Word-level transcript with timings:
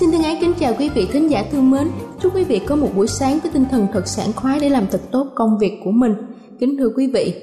Xin 0.00 0.12
thân 0.12 0.22
ái 0.22 0.38
kính 0.40 0.52
chào 0.60 0.74
quý 0.78 0.88
vị 0.88 1.06
thính 1.12 1.30
giả 1.30 1.44
thương 1.52 1.70
mến. 1.70 1.88
Chúc 2.22 2.36
quý 2.36 2.44
vị 2.44 2.60
có 2.66 2.76
một 2.76 2.88
buổi 2.96 3.06
sáng 3.06 3.38
với 3.42 3.50
tinh 3.50 3.64
thần 3.70 3.86
thật 3.92 4.08
sảng 4.08 4.32
khoái 4.32 4.60
để 4.60 4.68
làm 4.68 4.86
thật 4.90 5.00
tốt 5.10 5.26
công 5.34 5.58
việc 5.58 5.72
của 5.84 5.90
mình. 5.90 6.14
Kính 6.60 6.76
thưa 6.78 6.88
quý 6.96 7.06
vị, 7.06 7.34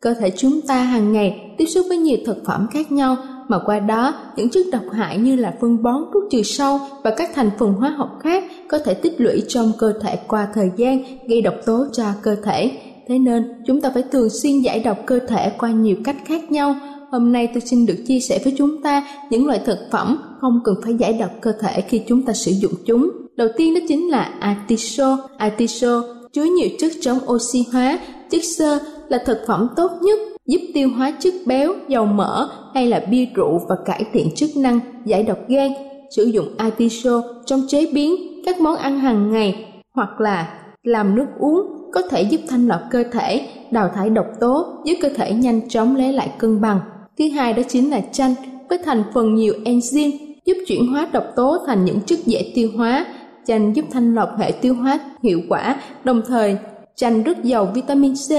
cơ 0.00 0.14
thể 0.14 0.30
chúng 0.30 0.60
ta 0.60 0.82
hàng 0.82 1.12
ngày 1.12 1.54
tiếp 1.58 1.66
xúc 1.66 1.86
với 1.88 1.98
nhiều 1.98 2.18
thực 2.26 2.36
phẩm 2.46 2.66
khác 2.72 2.92
nhau 2.92 3.16
mà 3.48 3.58
qua 3.66 3.78
đó 3.80 4.14
những 4.36 4.50
chất 4.50 4.66
độc 4.72 4.82
hại 4.92 5.18
như 5.18 5.36
là 5.36 5.54
phân 5.60 5.82
bón, 5.82 6.02
thuốc 6.12 6.22
trừ 6.30 6.42
sâu 6.42 6.78
và 7.04 7.14
các 7.16 7.30
thành 7.34 7.50
phần 7.58 7.72
hóa 7.72 7.90
học 7.90 8.18
khác 8.22 8.44
có 8.68 8.78
thể 8.78 8.94
tích 8.94 9.20
lũy 9.20 9.42
trong 9.48 9.72
cơ 9.78 9.92
thể 10.02 10.18
qua 10.28 10.48
thời 10.54 10.70
gian 10.76 11.02
gây 11.28 11.42
độc 11.42 11.54
tố 11.66 11.86
cho 11.92 12.04
cơ 12.22 12.36
thể. 12.44 12.70
Thế 13.08 13.18
nên 13.18 13.62
chúng 13.66 13.80
ta 13.80 13.90
phải 13.94 14.02
thường 14.12 14.30
xuyên 14.30 14.60
giải 14.60 14.80
độc 14.80 14.98
cơ 15.06 15.18
thể 15.28 15.52
qua 15.58 15.70
nhiều 15.70 15.96
cách 16.04 16.16
khác 16.26 16.52
nhau 16.52 16.74
Hôm 17.12 17.32
nay 17.32 17.48
tôi 17.54 17.60
xin 17.60 17.86
được 17.86 18.04
chia 18.06 18.20
sẻ 18.20 18.38
với 18.44 18.54
chúng 18.58 18.82
ta 18.82 19.06
những 19.30 19.46
loại 19.46 19.60
thực 19.64 19.78
phẩm 19.90 20.18
không 20.40 20.60
cần 20.64 20.74
phải 20.84 20.94
giải 20.94 21.12
độc 21.12 21.30
cơ 21.40 21.52
thể 21.60 21.80
khi 21.80 22.02
chúng 22.08 22.22
ta 22.22 22.32
sử 22.32 22.50
dụng 22.50 22.72
chúng. 22.86 23.10
Đầu 23.36 23.48
tiên 23.56 23.74
đó 23.74 23.80
chính 23.88 24.10
là 24.10 24.22
artiso 24.40 25.18
artiso 25.38 26.02
chứa 26.32 26.44
nhiều 26.44 26.68
chất 26.78 26.92
chống 27.00 27.18
oxy 27.26 27.64
hóa, 27.72 27.98
chất 28.30 28.44
xơ 28.58 28.78
là 29.08 29.18
thực 29.26 29.38
phẩm 29.46 29.68
tốt 29.76 29.90
nhất 30.02 30.18
giúp 30.46 30.60
tiêu 30.74 30.88
hóa 30.96 31.12
chất 31.20 31.34
béo, 31.46 31.72
dầu 31.88 32.06
mỡ 32.06 32.48
hay 32.74 32.86
là 32.86 33.02
bia 33.10 33.26
rượu 33.34 33.60
và 33.68 33.76
cải 33.84 34.04
thiện 34.12 34.30
chức 34.36 34.50
năng 34.56 34.80
giải 35.04 35.22
độc 35.22 35.38
gan. 35.48 35.72
Sử 36.16 36.24
dụng 36.24 36.46
artiso 36.56 37.22
trong 37.46 37.62
chế 37.68 37.86
biến 37.92 38.14
các 38.46 38.60
món 38.60 38.76
ăn 38.76 39.00
hàng 39.00 39.32
ngày 39.32 39.64
hoặc 39.94 40.20
là 40.20 40.58
làm 40.82 41.16
nước 41.16 41.26
uống 41.38 41.66
có 41.92 42.02
thể 42.10 42.22
giúp 42.22 42.40
thanh 42.48 42.68
lọc 42.68 42.80
cơ 42.90 43.04
thể, 43.12 43.48
đào 43.70 43.90
thải 43.94 44.10
độc 44.10 44.26
tố, 44.40 44.66
giúp 44.84 44.94
cơ 45.02 45.08
thể 45.08 45.32
nhanh 45.32 45.68
chóng 45.68 45.96
lấy 45.96 46.12
lại 46.12 46.30
cân 46.38 46.60
bằng. 46.60 46.80
Thứ 47.20 47.28
hai 47.28 47.52
đó 47.52 47.62
chính 47.68 47.90
là 47.90 48.00
chanh 48.12 48.34
với 48.68 48.78
thành 48.78 49.02
phần 49.14 49.34
nhiều 49.34 49.54
enzyme 49.64 50.10
giúp 50.44 50.54
chuyển 50.66 50.86
hóa 50.86 51.08
độc 51.12 51.24
tố 51.36 51.58
thành 51.66 51.84
những 51.84 52.00
chất 52.00 52.18
dễ 52.26 52.52
tiêu 52.54 52.70
hóa. 52.76 53.06
Chanh 53.46 53.76
giúp 53.76 53.84
thanh 53.90 54.14
lọc 54.14 54.28
hệ 54.38 54.52
tiêu 54.52 54.74
hóa 54.74 54.98
hiệu 55.22 55.40
quả, 55.48 55.76
đồng 56.04 56.22
thời 56.26 56.56
chanh 56.96 57.22
rất 57.22 57.44
giàu 57.44 57.72
vitamin 57.74 58.14
C, 58.14 58.30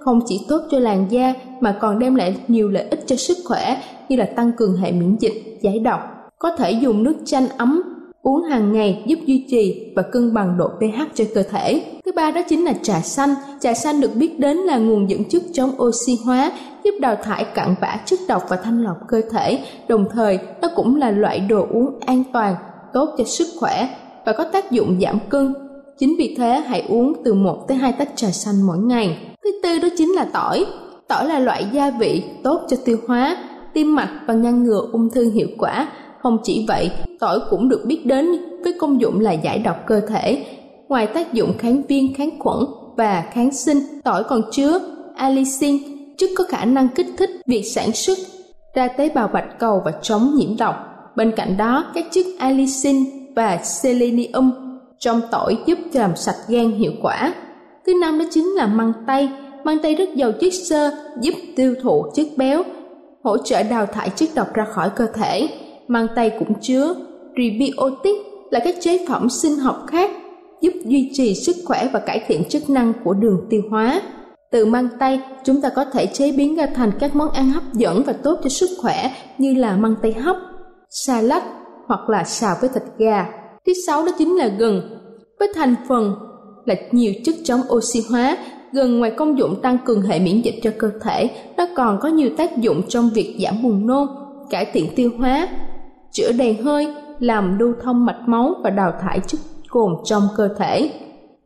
không 0.00 0.20
chỉ 0.26 0.40
tốt 0.48 0.60
cho 0.70 0.78
làn 0.78 1.06
da 1.10 1.34
mà 1.60 1.78
còn 1.80 1.98
đem 1.98 2.14
lại 2.14 2.36
nhiều 2.48 2.68
lợi 2.68 2.86
ích 2.90 3.00
cho 3.06 3.16
sức 3.16 3.38
khỏe 3.44 3.82
như 4.08 4.16
là 4.16 4.24
tăng 4.24 4.52
cường 4.52 4.76
hệ 4.76 4.92
miễn 4.92 5.16
dịch, 5.20 5.58
giải 5.62 5.78
độc. 5.78 6.00
Có 6.38 6.56
thể 6.56 6.70
dùng 6.70 7.02
nước 7.02 7.16
chanh 7.24 7.48
ấm 7.48 7.82
uống 8.22 8.42
hàng 8.42 8.72
ngày 8.72 9.02
giúp 9.06 9.18
duy 9.26 9.44
trì 9.50 9.92
và 9.96 10.02
cân 10.02 10.34
bằng 10.34 10.58
độ 10.58 10.68
pH 10.68 11.14
cho 11.14 11.24
cơ 11.34 11.42
thể. 11.42 11.82
Thứ 12.04 12.12
ba 12.12 12.30
đó 12.30 12.40
chính 12.48 12.64
là 12.64 12.72
trà 12.82 13.00
xanh. 13.00 13.34
Trà 13.60 13.74
xanh 13.74 14.00
được 14.00 14.10
biết 14.14 14.40
đến 14.40 14.56
là 14.56 14.78
nguồn 14.78 15.08
dưỡng 15.08 15.24
chất 15.24 15.42
chống 15.52 15.70
oxy 15.82 16.18
hóa, 16.24 16.52
giúp 16.84 16.94
đào 17.00 17.16
thải 17.16 17.44
cặn 17.44 17.74
bã 17.80 17.96
chất 18.06 18.18
độc 18.28 18.42
và 18.48 18.56
thanh 18.56 18.82
lọc 18.82 18.96
cơ 19.08 19.20
thể. 19.30 19.58
Đồng 19.88 20.04
thời, 20.10 20.38
nó 20.62 20.68
cũng 20.76 20.96
là 20.96 21.10
loại 21.10 21.40
đồ 21.40 21.66
uống 21.70 22.00
an 22.00 22.24
toàn, 22.32 22.54
tốt 22.92 23.14
cho 23.18 23.24
sức 23.24 23.46
khỏe 23.60 23.88
và 24.26 24.32
có 24.32 24.44
tác 24.44 24.70
dụng 24.70 24.98
giảm 25.00 25.18
cân. 25.28 25.54
Chính 25.98 26.14
vì 26.18 26.34
thế, 26.38 26.62
hãy 26.66 26.84
uống 26.88 27.12
từ 27.24 27.34
1 27.34 27.64
tới 27.68 27.76
2 27.76 27.92
tách 27.92 28.16
trà 28.16 28.30
xanh 28.30 28.66
mỗi 28.66 28.78
ngày. 28.78 29.18
Thứ 29.44 29.50
tư 29.62 29.78
đó 29.78 29.88
chính 29.98 30.08
là 30.08 30.24
tỏi. 30.32 30.66
Tỏi 31.08 31.26
là 31.28 31.38
loại 31.38 31.66
gia 31.72 31.90
vị 31.90 32.22
tốt 32.42 32.60
cho 32.68 32.76
tiêu 32.84 32.96
hóa, 33.08 33.36
tim 33.74 33.96
mạch 33.96 34.20
và 34.26 34.34
ngăn 34.34 34.64
ngừa 34.64 34.88
ung 34.92 35.10
thư 35.10 35.30
hiệu 35.30 35.48
quả 35.58 35.88
không 36.22 36.38
chỉ 36.44 36.64
vậy, 36.68 36.90
tỏi 37.20 37.40
cũng 37.50 37.68
được 37.68 37.82
biết 37.86 38.06
đến 38.06 38.26
với 38.64 38.72
công 38.80 39.00
dụng 39.00 39.20
là 39.20 39.32
giải 39.32 39.58
độc 39.58 39.76
cơ 39.86 40.00
thể. 40.00 40.44
Ngoài 40.88 41.06
tác 41.06 41.32
dụng 41.32 41.58
kháng 41.58 41.82
viêm, 41.88 42.14
kháng 42.14 42.30
khuẩn 42.38 42.58
và 42.96 43.24
kháng 43.32 43.52
sinh, 43.52 43.78
tỏi 44.04 44.24
còn 44.24 44.42
chứa 44.52 44.80
allicin, 45.16 45.78
chất 46.18 46.30
có 46.36 46.44
khả 46.48 46.64
năng 46.64 46.88
kích 46.88 47.06
thích 47.18 47.30
việc 47.46 47.62
sản 47.62 47.92
xuất 47.92 48.18
ra 48.74 48.88
tế 48.88 49.08
bào 49.08 49.28
bạch 49.28 49.58
cầu 49.58 49.82
và 49.84 49.92
chống 50.02 50.34
nhiễm 50.34 50.56
độc. 50.58 50.74
Bên 51.16 51.32
cạnh 51.36 51.56
đó, 51.56 51.84
các 51.94 52.04
chất 52.10 52.26
allicin 52.38 52.96
và 53.36 53.58
selenium 53.62 54.50
trong 54.98 55.20
tỏi 55.30 55.56
giúp 55.66 55.78
làm 55.92 56.16
sạch 56.16 56.36
gan 56.48 56.70
hiệu 56.70 56.92
quả. 57.02 57.34
Thứ 57.86 57.92
năm 58.00 58.18
đó 58.18 58.24
chính 58.30 58.46
là 58.56 58.66
măng 58.66 58.92
tây. 59.06 59.28
Măng 59.64 59.78
tây 59.82 59.94
rất 59.94 60.14
giàu 60.14 60.32
chất 60.40 60.52
xơ, 60.52 60.90
giúp 61.20 61.34
tiêu 61.56 61.74
thụ 61.82 62.04
chất 62.14 62.26
béo, 62.36 62.62
hỗ 63.24 63.38
trợ 63.38 63.62
đào 63.62 63.86
thải 63.86 64.10
chất 64.10 64.28
độc 64.34 64.54
ra 64.54 64.64
khỏi 64.64 64.90
cơ 64.96 65.06
thể 65.06 65.48
mang 65.88 66.06
tay 66.16 66.30
cũng 66.38 66.54
chứa 66.60 66.94
prebiotic 67.34 68.16
là 68.50 68.60
các 68.64 68.74
chế 68.80 69.06
phẩm 69.08 69.28
sinh 69.30 69.56
học 69.56 69.84
khác 69.86 70.10
giúp 70.60 70.72
duy 70.84 71.10
trì 71.12 71.34
sức 71.34 71.56
khỏe 71.64 71.88
và 71.92 72.00
cải 72.00 72.24
thiện 72.26 72.44
chức 72.44 72.70
năng 72.70 72.92
của 73.04 73.14
đường 73.14 73.46
tiêu 73.50 73.62
hóa. 73.70 74.02
Từ 74.50 74.66
măng 74.66 74.88
tây, 75.00 75.20
chúng 75.44 75.60
ta 75.60 75.68
có 75.68 75.84
thể 75.84 76.06
chế 76.06 76.32
biến 76.32 76.56
ra 76.56 76.66
thành 76.66 76.92
các 77.00 77.16
món 77.16 77.30
ăn 77.30 77.50
hấp 77.50 77.62
dẫn 77.72 78.02
và 78.06 78.12
tốt 78.12 78.38
cho 78.42 78.48
sức 78.48 78.70
khỏe 78.82 79.10
như 79.38 79.54
là 79.54 79.76
măng 79.76 79.94
tây 80.02 80.12
hấp, 80.12 80.36
salad 80.90 81.42
hoặc 81.86 82.08
là 82.08 82.24
xào 82.24 82.56
với 82.60 82.70
thịt 82.74 82.82
gà. 82.98 83.26
Thứ 83.66 83.72
sáu 83.86 84.04
đó 84.04 84.12
chính 84.18 84.36
là 84.36 84.46
gừng, 84.46 84.98
với 85.38 85.48
thành 85.54 85.74
phần 85.88 86.14
là 86.64 86.74
nhiều 86.92 87.12
chất 87.24 87.34
chống 87.44 87.60
oxy 87.72 88.00
hóa. 88.10 88.36
Gừng 88.72 88.98
ngoài 88.98 89.10
công 89.10 89.38
dụng 89.38 89.62
tăng 89.62 89.78
cường 89.84 90.02
hệ 90.02 90.20
miễn 90.20 90.40
dịch 90.40 90.54
cho 90.62 90.70
cơ 90.78 90.90
thể, 91.02 91.30
nó 91.56 91.66
còn 91.76 91.98
có 92.00 92.08
nhiều 92.08 92.30
tác 92.36 92.56
dụng 92.58 92.82
trong 92.88 93.10
việc 93.14 93.36
giảm 93.44 93.62
buồn 93.62 93.86
nôn, 93.86 94.08
cải 94.50 94.64
thiện 94.72 94.94
tiêu 94.96 95.10
hóa, 95.18 95.48
chữa 96.12 96.32
đầy 96.32 96.54
hơi, 96.54 96.88
làm 97.18 97.58
lưu 97.58 97.74
thông 97.82 98.06
mạch 98.06 98.20
máu 98.26 98.54
và 98.62 98.70
đào 98.70 98.92
thải 99.00 99.20
chất 99.26 99.40
cồn 99.68 99.94
trong 100.04 100.22
cơ 100.36 100.48
thể. 100.58 100.90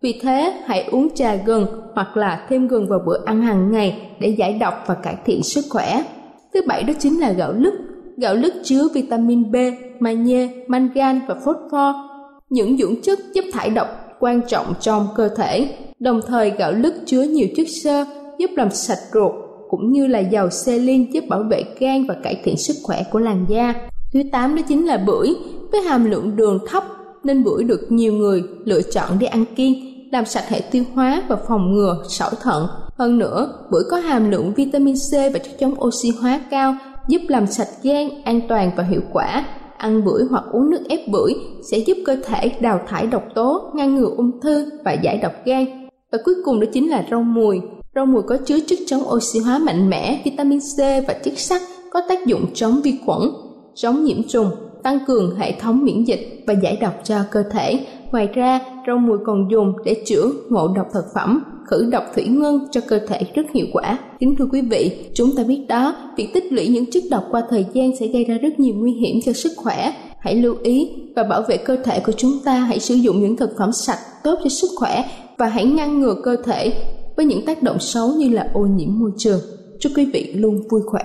Vì 0.02 0.20
thế, 0.22 0.62
hãy 0.66 0.84
uống 0.84 1.14
trà 1.14 1.34
gừng 1.34 1.66
hoặc 1.94 2.16
là 2.16 2.46
thêm 2.48 2.68
gừng 2.68 2.88
vào 2.88 2.98
bữa 3.06 3.24
ăn 3.24 3.42
hàng 3.42 3.72
ngày 3.72 4.10
để 4.20 4.28
giải 4.28 4.52
độc 4.52 4.74
và 4.86 4.94
cải 4.94 5.16
thiện 5.24 5.42
sức 5.42 5.64
khỏe. 5.70 6.04
Thứ 6.54 6.60
bảy 6.66 6.82
đó 6.82 6.92
chính 6.98 7.20
là 7.20 7.32
gạo 7.32 7.52
lứt. 7.52 7.74
Gạo 8.16 8.34
lứt 8.34 8.54
chứa 8.64 8.88
vitamin 8.94 9.52
B, 9.52 9.56
magie, 10.00 10.48
mangan 10.66 11.20
và 11.28 11.34
phosphor, 11.34 11.94
những 12.50 12.76
dưỡng 12.76 13.02
chất 13.02 13.18
giúp 13.34 13.44
thải 13.52 13.70
độc 13.70 13.88
quan 14.20 14.40
trọng 14.48 14.74
trong 14.80 15.06
cơ 15.16 15.28
thể. 15.28 15.74
Đồng 15.98 16.20
thời 16.26 16.50
gạo 16.50 16.72
lứt 16.72 16.94
chứa 17.06 17.22
nhiều 17.22 17.46
chất 17.56 17.66
xơ 17.82 18.04
giúp 18.38 18.50
làm 18.56 18.70
sạch 18.70 18.98
ruột 19.12 19.32
cũng 19.70 19.92
như 19.92 20.06
là 20.06 20.18
dầu 20.18 20.50
selin 20.50 21.12
giúp 21.12 21.24
bảo 21.28 21.42
vệ 21.50 21.64
gan 21.78 22.06
và 22.06 22.14
cải 22.22 22.40
thiện 22.44 22.56
sức 22.56 22.76
khỏe 22.82 23.02
của 23.10 23.18
làn 23.18 23.46
da. 23.48 23.74
Thứ 24.12 24.22
tám 24.32 24.56
đó 24.56 24.62
chính 24.68 24.86
là 24.86 24.96
bưởi 24.96 25.34
với 25.72 25.80
hàm 25.80 26.04
lượng 26.04 26.36
đường 26.36 26.58
thấp 26.66 26.84
nên 27.24 27.44
bưởi 27.44 27.64
được 27.64 27.80
nhiều 27.88 28.12
người 28.12 28.42
lựa 28.64 28.82
chọn 28.82 29.18
để 29.18 29.26
ăn 29.26 29.44
kiêng, 29.56 29.74
làm 30.12 30.24
sạch 30.24 30.48
hệ 30.48 30.60
tiêu 30.60 30.84
hóa 30.94 31.22
và 31.28 31.36
phòng 31.48 31.72
ngừa 31.72 31.96
sỏi 32.08 32.30
thận. 32.42 32.66
Hơn 32.98 33.18
nữa, 33.18 33.52
bưởi 33.70 33.82
có 33.90 33.96
hàm 33.96 34.30
lượng 34.30 34.54
vitamin 34.54 34.94
C 34.94 35.12
và 35.12 35.38
chất 35.38 35.52
chống 35.60 35.74
oxy 35.84 36.10
hóa 36.20 36.40
cao, 36.50 36.76
giúp 37.08 37.20
làm 37.28 37.46
sạch 37.46 37.68
gan, 37.82 38.08
an 38.24 38.40
toàn 38.48 38.70
và 38.76 38.84
hiệu 38.84 39.00
quả. 39.12 39.44
Ăn 39.78 40.04
bưởi 40.04 40.24
hoặc 40.30 40.44
uống 40.52 40.70
nước 40.70 40.82
ép 40.88 41.08
bưởi 41.08 41.34
sẽ 41.70 41.78
giúp 41.78 41.96
cơ 42.06 42.16
thể 42.24 42.52
đào 42.60 42.80
thải 42.88 43.06
độc 43.06 43.22
tố, 43.34 43.70
ngăn 43.74 43.94
ngừa 43.94 44.10
ung 44.16 44.40
thư 44.40 44.66
và 44.84 44.92
giải 44.92 45.18
độc 45.22 45.32
gan. 45.44 45.88
Và 46.12 46.18
cuối 46.24 46.34
cùng 46.44 46.60
đó 46.60 46.66
chính 46.72 46.90
là 46.90 47.06
rau 47.10 47.22
mùi. 47.22 47.60
Rau 47.94 48.06
mùi 48.06 48.22
có 48.22 48.36
chứa 48.36 48.58
chất 48.66 48.78
chống 48.86 49.02
oxy 49.08 49.38
hóa 49.38 49.58
mạnh 49.58 49.90
mẽ, 49.90 50.22
vitamin 50.24 50.58
C 50.60 50.78
và 50.78 51.14
chất 51.24 51.38
sắt 51.38 51.62
có 51.90 52.02
tác 52.08 52.26
dụng 52.26 52.46
chống 52.54 52.80
vi 52.84 52.98
khuẩn, 53.06 53.20
chống 53.74 54.04
nhiễm 54.04 54.22
trùng, 54.28 54.50
tăng 54.82 54.98
cường 55.06 55.36
hệ 55.36 55.52
thống 55.60 55.84
miễn 55.84 56.04
dịch 56.04 56.44
và 56.46 56.54
giải 56.62 56.78
độc 56.80 56.94
cho 57.04 57.16
cơ 57.30 57.42
thể. 57.42 57.86
Ngoài 58.10 58.26
ra, 58.34 58.60
rau 58.86 58.98
mùi 58.98 59.18
còn 59.26 59.48
dùng 59.50 59.72
để 59.84 60.02
chữa 60.06 60.30
ngộ 60.48 60.68
độc 60.76 60.86
thực 60.92 61.04
phẩm, 61.14 61.42
khử 61.66 61.88
độc 61.90 62.04
thủy 62.14 62.24
ngân 62.26 62.58
cho 62.70 62.80
cơ 62.88 62.98
thể 63.08 63.20
rất 63.34 63.42
hiệu 63.54 63.66
quả. 63.72 63.98
Kính 64.18 64.34
thưa 64.38 64.46
quý 64.52 64.60
vị, 64.60 65.10
chúng 65.14 65.36
ta 65.36 65.42
biết 65.42 65.64
đó, 65.68 65.96
việc 66.16 66.28
tích 66.34 66.52
lũy 66.52 66.68
những 66.68 66.90
chất 66.90 67.02
độc 67.10 67.24
qua 67.30 67.42
thời 67.50 67.66
gian 67.72 67.96
sẽ 68.00 68.06
gây 68.06 68.24
ra 68.24 68.38
rất 68.38 68.60
nhiều 68.60 68.74
nguy 68.74 68.92
hiểm 68.92 69.20
cho 69.24 69.32
sức 69.32 69.52
khỏe. 69.56 69.94
Hãy 70.18 70.34
lưu 70.34 70.54
ý 70.62 70.90
và 71.16 71.22
bảo 71.22 71.42
vệ 71.48 71.56
cơ 71.56 71.76
thể 71.84 72.00
của 72.06 72.12
chúng 72.12 72.32
ta, 72.44 72.54
hãy 72.54 72.80
sử 72.80 72.94
dụng 72.94 73.20
những 73.20 73.36
thực 73.36 73.50
phẩm 73.58 73.72
sạch 73.72 73.98
tốt 74.24 74.38
cho 74.44 74.48
sức 74.48 74.68
khỏe 74.76 75.04
và 75.38 75.46
hãy 75.46 75.64
ngăn 75.64 76.00
ngừa 76.00 76.14
cơ 76.24 76.36
thể 76.44 76.72
với 77.16 77.26
những 77.26 77.44
tác 77.44 77.62
động 77.62 77.78
xấu 77.80 78.08
như 78.08 78.28
là 78.28 78.50
ô 78.54 78.60
nhiễm 78.60 78.88
môi 78.98 79.10
trường. 79.18 79.40
Chúc 79.80 79.92
quý 79.96 80.04
vị 80.04 80.32
luôn 80.34 80.68
vui 80.68 80.80
khỏe. 80.86 81.04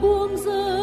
buông 0.00 0.36
rơi. 0.36 0.77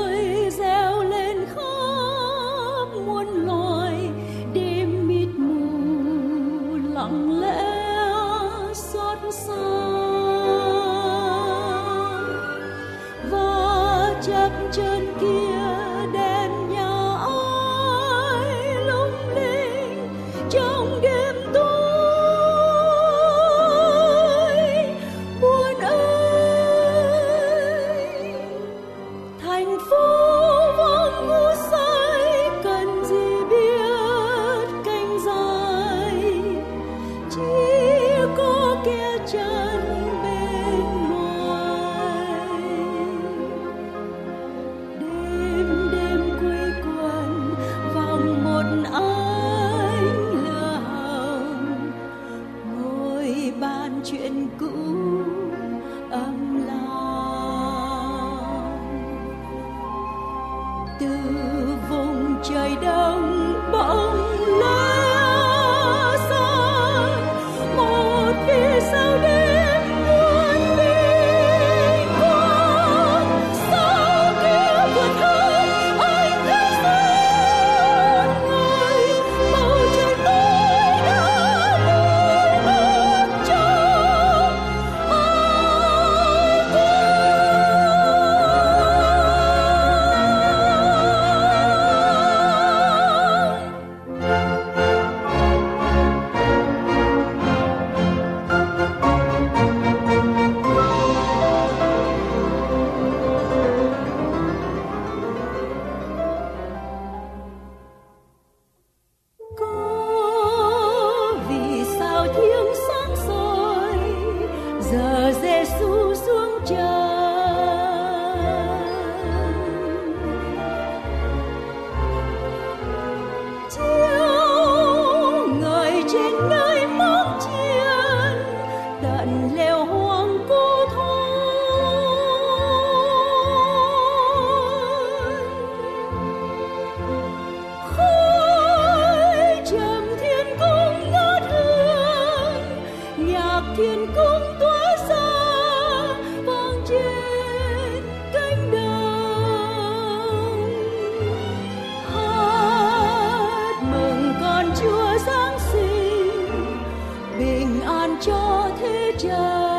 ban 158.08 158.18
cho 158.22 158.70
thế 158.82 159.12
trời 159.20 159.75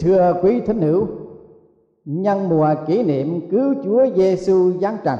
thưa 0.00 0.34
quý 0.42 0.60
thính 0.60 0.80
hữu, 0.80 1.06
nhân 2.04 2.48
mùa 2.48 2.74
kỷ 2.86 3.02
niệm 3.02 3.50
cứu 3.50 3.74
Chúa 3.84 4.06
Giêsu 4.16 4.70
giáng 4.80 4.96
trần, 5.04 5.18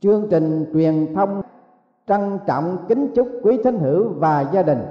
chương 0.00 0.26
trình 0.30 0.66
truyền 0.72 1.14
thông 1.14 1.42
trân 2.08 2.38
trọng 2.46 2.76
kính 2.88 3.08
chúc 3.14 3.28
quý 3.42 3.58
thính 3.64 3.78
hữu 3.78 4.08
và 4.08 4.50
gia 4.52 4.62
đình 4.62 4.82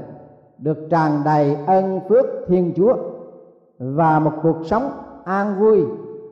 được 0.58 0.78
tràn 0.90 1.22
đầy 1.26 1.56
ân 1.68 2.00
phước 2.10 2.26
Thiên 2.48 2.74
Chúa 2.76 2.96
và 3.80 4.20
một 4.20 4.32
cuộc 4.44 4.58
sống 4.66 4.92
an 5.26 5.60
vui 5.60 5.84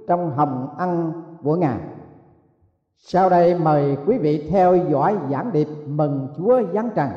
trong 0.08 0.32
hồng 0.32 0.68
ân 0.78 1.12
của 1.44 1.56
Ngài. 1.56 1.78
Sau 2.98 3.30
đây 3.30 3.56
mời 3.60 3.98
quý 4.08 4.18
vị 4.18 4.48
theo 4.52 4.76
dõi 4.76 5.18
giảng 5.32 5.52
điệp 5.54 5.68
mừng 5.88 6.28
Chúa 6.38 6.62
giáng 6.74 6.90
trần 6.96 7.10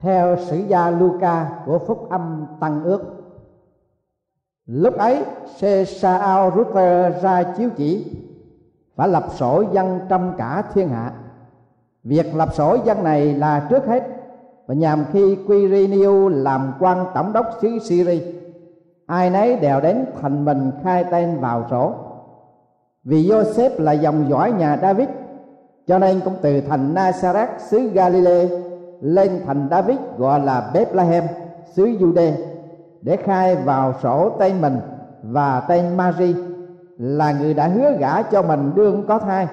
theo 0.00 0.36
sử 0.36 0.56
gia 0.56 0.90
Luca 0.90 1.62
của 1.66 1.78
phúc 1.78 2.10
âm 2.10 2.46
Tăng 2.60 2.84
ước 2.84 3.17
lúc 4.68 4.98
ấy 4.98 5.24
Caesar 5.60 6.54
Ruter 6.56 7.22
ra 7.22 7.42
chiếu 7.42 7.68
chỉ, 7.76 8.06
phải 8.96 9.08
lập 9.08 9.24
sổ 9.36 9.64
dân 9.72 10.00
trong 10.08 10.34
cả 10.38 10.62
thiên 10.74 10.88
hạ. 10.88 11.12
Việc 12.04 12.34
lập 12.34 12.54
sổ 12.54 12.76
dân 12.84 13.04
này 13.04 13.34
là 13.34 13.66
trước 13.70 13.86
hết, 13.86 14.02
và 14.66 14.74
nhằm 14.74 15.04
khi 15.12 15.36
Quirinius 15.46 16.32
làm 16.34 16.72
quan 16.80 17.06
tổng 17.14 17.32
đốc 17.32 17.46
xứ 17.62 17.78
Syria, 17.82 18.20
ai 19.06 19.30
nấy 19.30 19.56
đều 19.56 19.80
đến 19.80 20.04
thành 20.22 20.44
mình 20.44 20.70
khai 20.84 21.04
tên 21.10 21.40
vào 21.40 21.66
sổ. 21.70 21.94
Vì 23.04 23.28
Joseph 23.28 23.82
là 23.82 23.92
dòng 23.92 24.30
dõi 24.30 24.52
nhà 24.52 24.78
David, 24.82 25.08
cho 25.86 25.98
nên 25.98 26.20
cũng 26.24 26.34
từ 26.42 26.60
thành 26.60 26.94
Nazareth 26.94 27.58
xứ 27.58 27.78
Galilee 27.78 28.48
lên 29.00 29.40
thành 29.46 29.68
David, 29.70 29.98
gọi 30.18 30.40
là 30.40 30.70
Bethlehem, 30.74 31.24
xứ 31.74 31.84
Jude 31.86 32.32
để 33.02 33.16
khai 33.16 33.56
vào 33.56 33.92
sổ 34.02 34.30
tên 34.38 34.60
mình 34.60 34.80
và 35.22 35.60
tên 35.60 35.96
Mary, 35.96 36.34
là 36.98 37.32
người 37.32 37.54
đã 37.54 37.68
hứa 37.68 37.92
gả 37.92 38.22
cho 38.22 38.42
mình 38.42 38.72
đương 38.74 39.04
có 39.08 39.18
thai. 39.18 39.48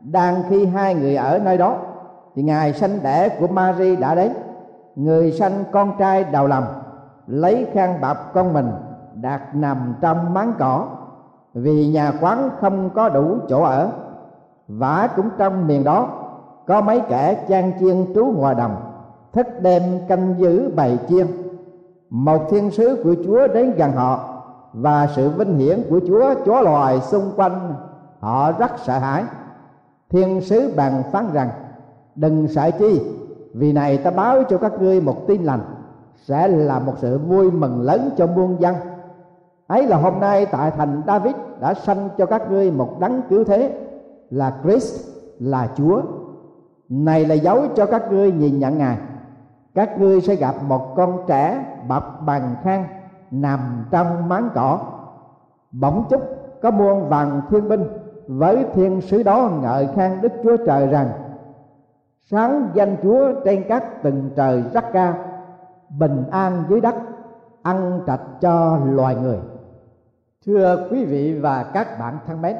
Đang 0.00 0.42
khi 0.48 0.66
hai 0.66 0.94
người 0.94 1.16
ở 1.16 1.38
nơi 1.38 1.58
đó, 1.58 1.76
thì 2.34 2.42
ngày 2.42 2.72
sanh 2.72 2.98
đẻ 3.02 3.28
của 3.40 3.46
Mary 3.46 3.96
đã 3.96 4.14
đến. 4.14 4.32
Người 4.96 5.32
sanh 5.32 5.64
con 5.72 5.92
trai 5.98 6.24
đầu 6.24 6.46
lòng, 6.46 6.64
lấy 7.26 7.66
khăn 7.72 8.00
bọc 8.00 8.16
con 8.34 8.52
mình, 8.52 8.70
đặt 9.14 9.54
nằm 9.54 9.94
trong 10.00 10.34
máng 10.34 10.52
cỏ. 10.58 10.86
Vì 11.54 11.86
nhà 11.86 12.12
quán 12.20 12.50
không 12.60 12.90
có 12.90 13.08
đủ 13.08 13.36
chỗ 13.48 13.62
ở, 13.62 13.88
vả 14.68 15.08
cũng 15.16 15.28
trong 15.38 15.66
miền 15.66 15.84
đó, 15.84 16.08
có 16.66 16.80
mấy 16.80 17.00
kẻ 17.08 17.44
chan 17.48 17.72
chiên 17.80 18.14
trú 18.14 18.24
ngoài 18.24 18.54
đồng, 18.54 18.76
thức 19.32 19.46
đêm 19.60 19.82
canh 20.08 20.34
giữ 20.38 20.72
bầy 20.76 20.98
chiên 21.08 21.26
một 22.10 22.50
thiên 22.50 22.70
sứ 22.70 23.00
của 23.04 23.14
Chúa 23.24 23.48
đến 23.48 23.74
gần 23.76 23.92
họ 23.92 24.42
và 24.72 25.08
sự 25.16 25.28
vinh 25.28 25.58
hiển 25.58 25.82
của 25.90 26.00
Chúa 26.06 26.34
chó 26.46 26.60
loài 26.60 27.00
xung 27.00 27.32
quanh 27.36 27.74
họ 28.20 28.52
rất 28.52 28.70
sợ 28.84 28.98
hãi. 28.98 29.24
Thiên 30.10 30.40
sứ 30.40 30.72
bàn 30.76 31.02
phán 31.12 31.32
rằng, 31.32 31.48
đừng 32.14 32.48
sợ 32.48 32.70
chi, 32.78 33.00
vì 33.54 33.72
này 33.72 33.98
ta 33.98 34.10
báo 34.10 34.42
cho 34.48 34.58
các 34.58 34.72
ngươi 34.80 35.00
một 35.00 35.26
tin 35.26 35.42
lành, 35.42 35.60
sẽ 36.16 36.48
là 36.48 36.78
một 36.78 36.92
sự 36.96 37.18
vui 37.18 37.50
mừng 37.50 37.80
lớn 37.80 38.10
cho 38.16 38.26
muôn 38.26 38.60
dân. 38.60 38.74
Ấy 39.66 39.86
là 39.86 39.96
hôm 39.96 40.20
nay 40.20 40.46
tại 40.46 40.70
thành 40.70 41.02
David 41.06 41.34
đã 41.60 41.74
sanh 41.74 42.08
cho 42.18 42.26
các 42.26 42.50
ngươi 42.50 42.70
một 42.70 43.00
đấng 43.00 43.22
cứu 43.30 43.44
thế, 43.44 43.80
là 44.30 44.56
Christ, 44.62 45.08
là 45.38 45.68
Chúa. 45.76 46.02
Này 46.88 47.24
là 47.24 47.34
dấu 47.34 47.62
cho 47.76 47.86
các 47.86 48.12
ngươi 48.12 48.32
nhìn 48.32 48.58
nhận 48.58 48.78
ngài 48.78 48.96
các 49.76 50.00
ngươi 50.00 50.20
sẽ 50.20 50.34
gặp 50.34 50.54
một 50.62 50.94
con 50.96 51.18
trẻ 51.26 51.64
bập 51.88 52.22
bằng 52.26 52.56
khăn 52.62 52.86
nằm 53.30 53.86
trong 53.90 54.28
máng 54.28 54.50
cỏ. 54.54 54.80
Bỗng 55.72 56.04
chốc, 56.10 56.20
có 56.62 56.70
muôn 56.70 57.08
vàng 57.08 57.40
thiên 57.50 57.68
binh 57.68 57.84
với 58.26 58.66
thiên 58.74 59.00
sứ 59.00 59.22
đó 59.22 59.50
ngợi 59.62 59.88
khen 59.96 60.20
đức 60.20 60.32
chúa 60.42 60.56
trời 60.66 60.86
rằng, 60.86 61.10
sáng 62.24 62.68
danh 62.74 62.96
chúa 63.02 63.32
trên 63.44 63.64
các 63.68 64.02
tầng 64.02 64.30
trời 64.36 64.64
rất 64.72 64.84
cao, 64.92 65.14
bình 65.98 66.24
an 66.30 66.64
dưới 66.68 66.80
đất, 66.80 66.94
ăn 67.62 68.00
trạch 68.06 68.22
cho 68.40 68.78
loài 68.90 69.16
người. 69.16 69.38
Thưa 70.46 70.88
quý 70.90 71.04
vị 71.04 71.38
và 71.40 71.62
các 71.62 71.98
bạn 71.98 72.18
thân 72.26 72.42
mến, 72.42 72.56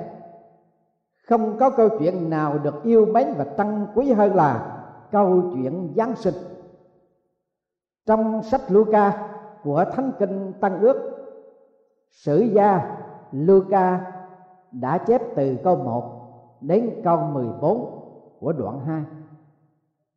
không 1.29 1.59
có 1.59 1.71
câu 1.71 1.89
chuyện 1.99 2.31
nào 2.31 2.59
được 2.59 2.83
yêu 2.83 3.07
mến 3.07 3.27
và 3.37 3.45
trân 3.57 3.87
quý 3.95 4.13
hơn 4.13 4.35
là 4.35 4.67
câu 5.13 5.43
chuyện 5.55 5.93
giáng 5.97 6.17
sinh 6.17 6.35
trong 8.07 8.43
sách 8.43 8.61
Luca 8.69 9.29
của 9.65 9.85
Thánh 9.93 10.13
Kinh 10.19 10.53
Tăng 10.61 10.81
Ước, 10.81 11.13
Sử 12.11 12.39
gia 12.39 12.97
Luca 13.33 14.13
đã 14.73 14.99
chép 14.99 15.23
từ 15.37 15.57
câu 15.65 15.77
1 15.77 16.13
đến 16.61 16.91
câu 17.05 17.19
14 17.19 17.91
của 18.41 18.53
đoạn 18.53 18.81
2 18.87 19.03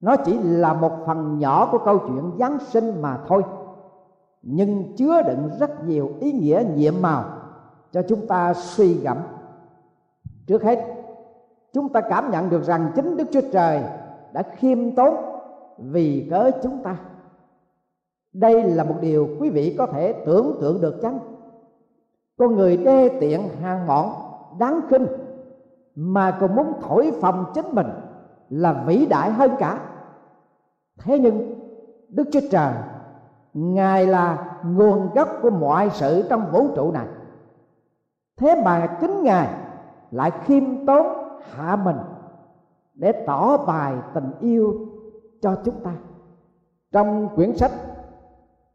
Nó 0.02 0.16
chỉ 0.16 0.40
là 0.44 0.74
một 0.74 0.92
phần 1.06 1.40
nhỏ 1.40 1.70
của 1.72 1.78
câu 1.86 2.00
chuyện 2.00 2.32
Giáng 2.40 2.60
sinh 2.60 3.02
mà 3.02 3.18
thôi, 3.28 3.44
Nhưng 4.42 4.96
chứa 4.96 5.22
đựng 5.22 5.50
rất 5.60 5.86
nhiều 5.86 6.12
ý 6.20 6.32
nghĩa 6.32 6.64
nhiệm 6.76 6.94
màu 7.02 7.24
cho 7.92 8.02
chúng 8.02 8.28
ta 8.28 8.54
suy 8.54 8.94
gẫm. 8.94 9.18
Trước 10.48 10.64
hết, 10.64 10.80
chúng 11.74 11.90
ta 11.90 12.02
cảm 12.02 12.32
nhận 12.32 12.50
được 12.50 12.64
rằng 12.64 12.92
chính 12.96 13.18
Đức 13.18 13.28
Chúa 13.32 13.42
Trời 13.52 13.84
đã 14.34 14.44
khiêm 14.56 14.96
tốn 14.96 15.16
vì 15.78 16.28
cớ 16.32 16.52
chúng 16.64 16.84
ta 16.84 16.98
đây 18.34 18.64
là 18.64 18.84
một 18.84 18.96
điều 19.02 19.30
quý 19.40 19.50
vị 19.50 19.76
có 19.78 19.86
thể 19.86 20.24
tưởng 20.26 20.58
tượng 20.62 20.82
được 20.82 21.02
chăng? 21.02 21.20
Con 22.38 22.56
người 22.56 22.78
đê 22.78 23.18
tiện 23.20 23.50
hàng 23.62 23.88
mọn 23.88 24.14
đáng 24.60 24.82
khinh, 24.90 25.08
mà 25.96 26.38
còn 26.42 26.56
muốn 26.56 26.74
thổi 26.82 27.12
phồng 27.22 27.46
chính 27.54 27.66
mình 27.72 27.88
là 28.50 28.84
vĩ 28.88 29.06
đại 29.06 29.32
hơn 29.32 29.52
cả. 29.60 29.80
Thế 31.00 31.20
nhưng, 31.20 31.60
đức 32.10 32.24
chúa 32.32 32.40
trời, 32.52 32.74
ngài 33.54 34.08
là 34.08 34.58
nguồn 34.64 35.10
gốc 35.16 35.30
của 35.42 35.50
mọi 35.50 35.90
sự 35.94 36.24
trong 36.30 36.52
vũ 36.52 36.68
trụ 36.76 36.92
này. 36.92 37.08
Thế 38.38 38.62
mà 38.66 38.98
chính 39.02 39.24
ngài 39.24 39.48
lại 40.12 40.32
khiêm 40.46 40.86
tốn 40.86 41.08
hạ 41.52 41.76
mình 41.76 41.98
để 42.94 43.24
tỏ 43.28 43.58
bài 43.58 43.94
tình 44.14 44.32
yêu 44.40 44.88
cho 45.42 45.56
chúng 45.66 45.76
ta. 45.84 45.92
Trong 46.92 47.30
quyển 47.36 47.58
sách 47.58 47.72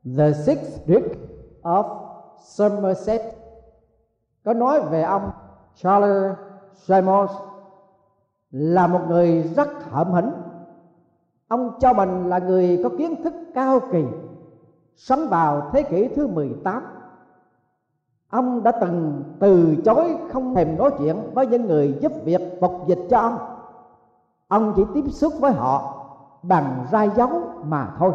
The 0.04 0.32
Sixth 0.32 0.86
Duke 0.86 1.14
of 1.62 1.84
Somerset. 2.38 3.20
Có 4.44 4.54
nói 4.54 4.80
về 4.80 5.02
ông 5.02 5.30
Charles 5.74 6.32
Simons 6.74 7.30
là 8.50 8.86
một 8.86 9.00
người 9.08 9.42
rất 9.42 9.68
hợm 9.90 10.12
hĩnh. 10.12 10.30
Ông 11.48 11.78
cho 11.80 11.92
mình 11.92 12.28
là 12.28 12.38
người 12.38 12.80
có 12.82 12.88
kiến 12.98 13.22
thức 13.22 13.34
cao 13.54 13.80
kỳ, 13.92 14.04
sống 14.96 15.28
vào 15.28 15.70
thế 15.72 15.82
kỷ 15.82 16.08
thứ 16.08 16.26
18 16.26 16.82
ông 18.34 18.62
đã 18.62 18.72
từng 18.80 19.24
từ 19.38 19.76
chối 19.84 20.16
không 20.32 20.54
thèm 20.54 20.78
nói 20.78 20.90
chuyện 20.98 21.16
với 21.34 21.46
những 21.46 21.66
người 21.66 21.98
giúp 22.00 22.12
việc 22.24 22.58
phục 22.60 22.86
dịch 22.86 22.98
cho 23.10 23.18
ông. 23.18 23.38
Ông 24.48 24.72
chỉ 24.76 24.82
tiếp 24.94 25.04
xúc 25.10 25.32
với 25.40 25.52
họ 25.52 26.04
bằng 26.42 26.86
rai 26.92 27.10
dấu 27.16 27.30
mà 27.64 27.94
thôi 27.98 28.12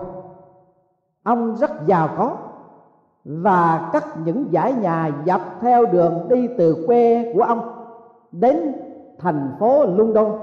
ông 1.24 1.56
rất 1.56 1.72
giàu 1.86 2.10
có. 2.18 2.38
Và 3.24 3.90
cắt 3.94 4.04
những 4.26 4.50
dãy 4.54 4.74
nhà 4.74 5.12
dọc 5.26 5.42
theo 5.62 5.86
đường 5.86 6.28
đi 6.30 6.50
từ 6.58 6.84
quê 6.88 7.32
của 7.34 7.42
ông 7.42 7.72
đến 8.32 8.74
thành 9.20 9.56
phố 9.60 9.86
London. 9.86 10.40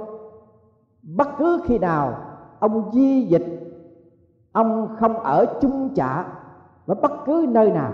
Bất 1.03 1.29
cứ 1.39 1.61
khi 1.65 1.79
nào 1.79 2.15
ông 2.59 2.91
di 2.93 3.23
dịch, 3.23 3.47
ông 4.53 4.97
không 4.99 5.19
ở 5.19 5.47
chung 5.61 5.95
chạ 5.95 6.25
và 6.87 6.95
bất 6.95 7.13
cứ 7.27 7.47
nơi 7.49 7.71
nào, 7.71 7.93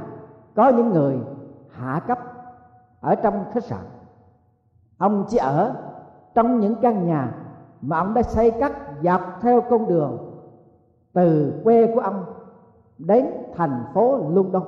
có 0.54 0.68
những 0.68 0.90
người 0.90 1.18
hạ 1.70 2.00
cấp 2.06 2.18
ở 3.00 3.14
trong 3.14 3.44
khách 3.52 3.64
sạn. 3.64 3.84
Ông 4.98 5.24
chỉ 5.28 5.36
ở 5.36 5.74
trong 6.34 6.60
những 6.60 6.74
căn 6.82 7.06
nhà 7.06 7.34
mà 7.82 7.98
ông 7.98 8.14
đã 8.14 8.22
xây 8.22 8.50
cắt 8.50 8.72
dọc 9.02 9.20
theo 9.40 9.60
con 9.60 9.88
đường 9.88 10.18
từ 11.12 11.60
quê 11.64 11.92
của 11.94 12.00
ông 12.00 12.24
đến 13.06 13.26
thành 13.54 13.84
phố 13.94 14.16
London. 14.16 14.62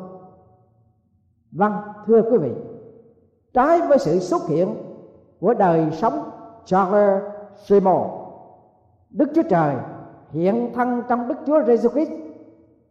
Vâng, 1.53 1.73
thưa 2.07 2.23
quý 2.23 2.39
vị, 2.39 2.53
trái 3.53 3.81
với 3.89 3.99
sự 3.99 4.19
xuất 4.19 4.43
hiện 4.49 4.75
của 5.41 5.55
đời 5.55 5.91
sống 5.93 6.31
Charles 6.65 7.23
Seymour, 7.57 8.07
Đức 9.11 9.29
Chúa 9.35 9.43
Trời 9.51 9.77
hiện 10.31 10.73
thân 10.75 11.03
trong 11.09 11.29
Đức 11.29 11.35
Chúa 11.47 11.61
Jesus 11.61 11.89
Christ 11.89 12.11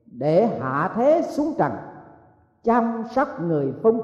để 0.05 0.45
hạ 0.59 0.91
thế 0.95 1.21
xuống 1.21 1.53
trần 1.57 1.71
chăm 2.63 3.03
sóc 3.11 3.27
người 3.41 3.73
phung 3.83 4.01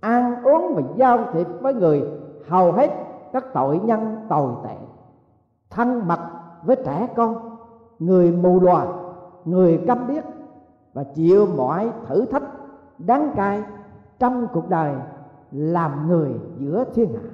ăn 0.00 0.44
uống 0.44 0.74
và 0.74 0.82
giao 0.96 1.18
thiệp 1.32 1.46
với 1.60 1.74
người 1.74 2.02
hầu 2.48 2.72
hết 2.72 2.90
các 3.32 3.44
tội 3.54 3.80
nhân 3.84 4.26
tồi 4.28 4.52
tệ 4.64 4.76
thân 5.70 6.08
mật 6.08 6.20
với 6.62 6.76
trẻ 6.84 7.08
con 7.16 7.56
người 7.98 8.32
mù 8.32 8.60
lòa 8.60 8.86
người 9.44 9.84
câm 9.86 10.06
điếc 10.08 10.24
và 10.92 11.04
chịu 11.14 11.46
mọi 11.46 11.90
thử 12.06 12.26
thách 12.26 12.42
đáng 12.98 13.32
cay 13.36 13.62
trong 14.18 14.48
cuộc 14.52 14.68
đời 14.68 14.94
làm 15.50 16.08
người 16.08 16.32
giữa 16.58 16.84
thiên 16.94 17.14
hạ. 17.14 17.28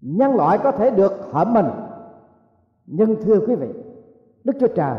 Nhân 0.00 0.34
loại 0.34 0.58
có 0.58 0.72
thể 0.72 0.90
được 0.90 1.12
hợp 1.32 1.48
mình, 1.48 1.66
nhưng 2.86 3.22
thưa 3.22 3.40
quý 3.46 3.54
vị, 3.54 3.68
đức 4.44 4.52
chúa 4.60 4.68
trời 4.68 4.98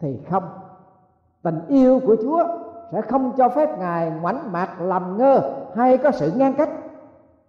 thì 0.00 0.18
không. 0.30 0.44
Tình 1.42 1.60
yêu 1.68 2.00
của 2.06 2.16
chúa 2.22 2.44
sẽ 2.92 3.02
không 3.02 3.32
cho 3.36 3.48
phép 3.48 3.78
ngài 3.78 4.10
ngoảnh 4.10 4.52
mặt 4.52 4.80
làm 4.80 5.18
ngơ 5.18 5.64
hay 5.74 5.98
có 5.98 6.10
sự 6.10 6.32
ngăn 6.36 6.54
cách. 6.54 6.70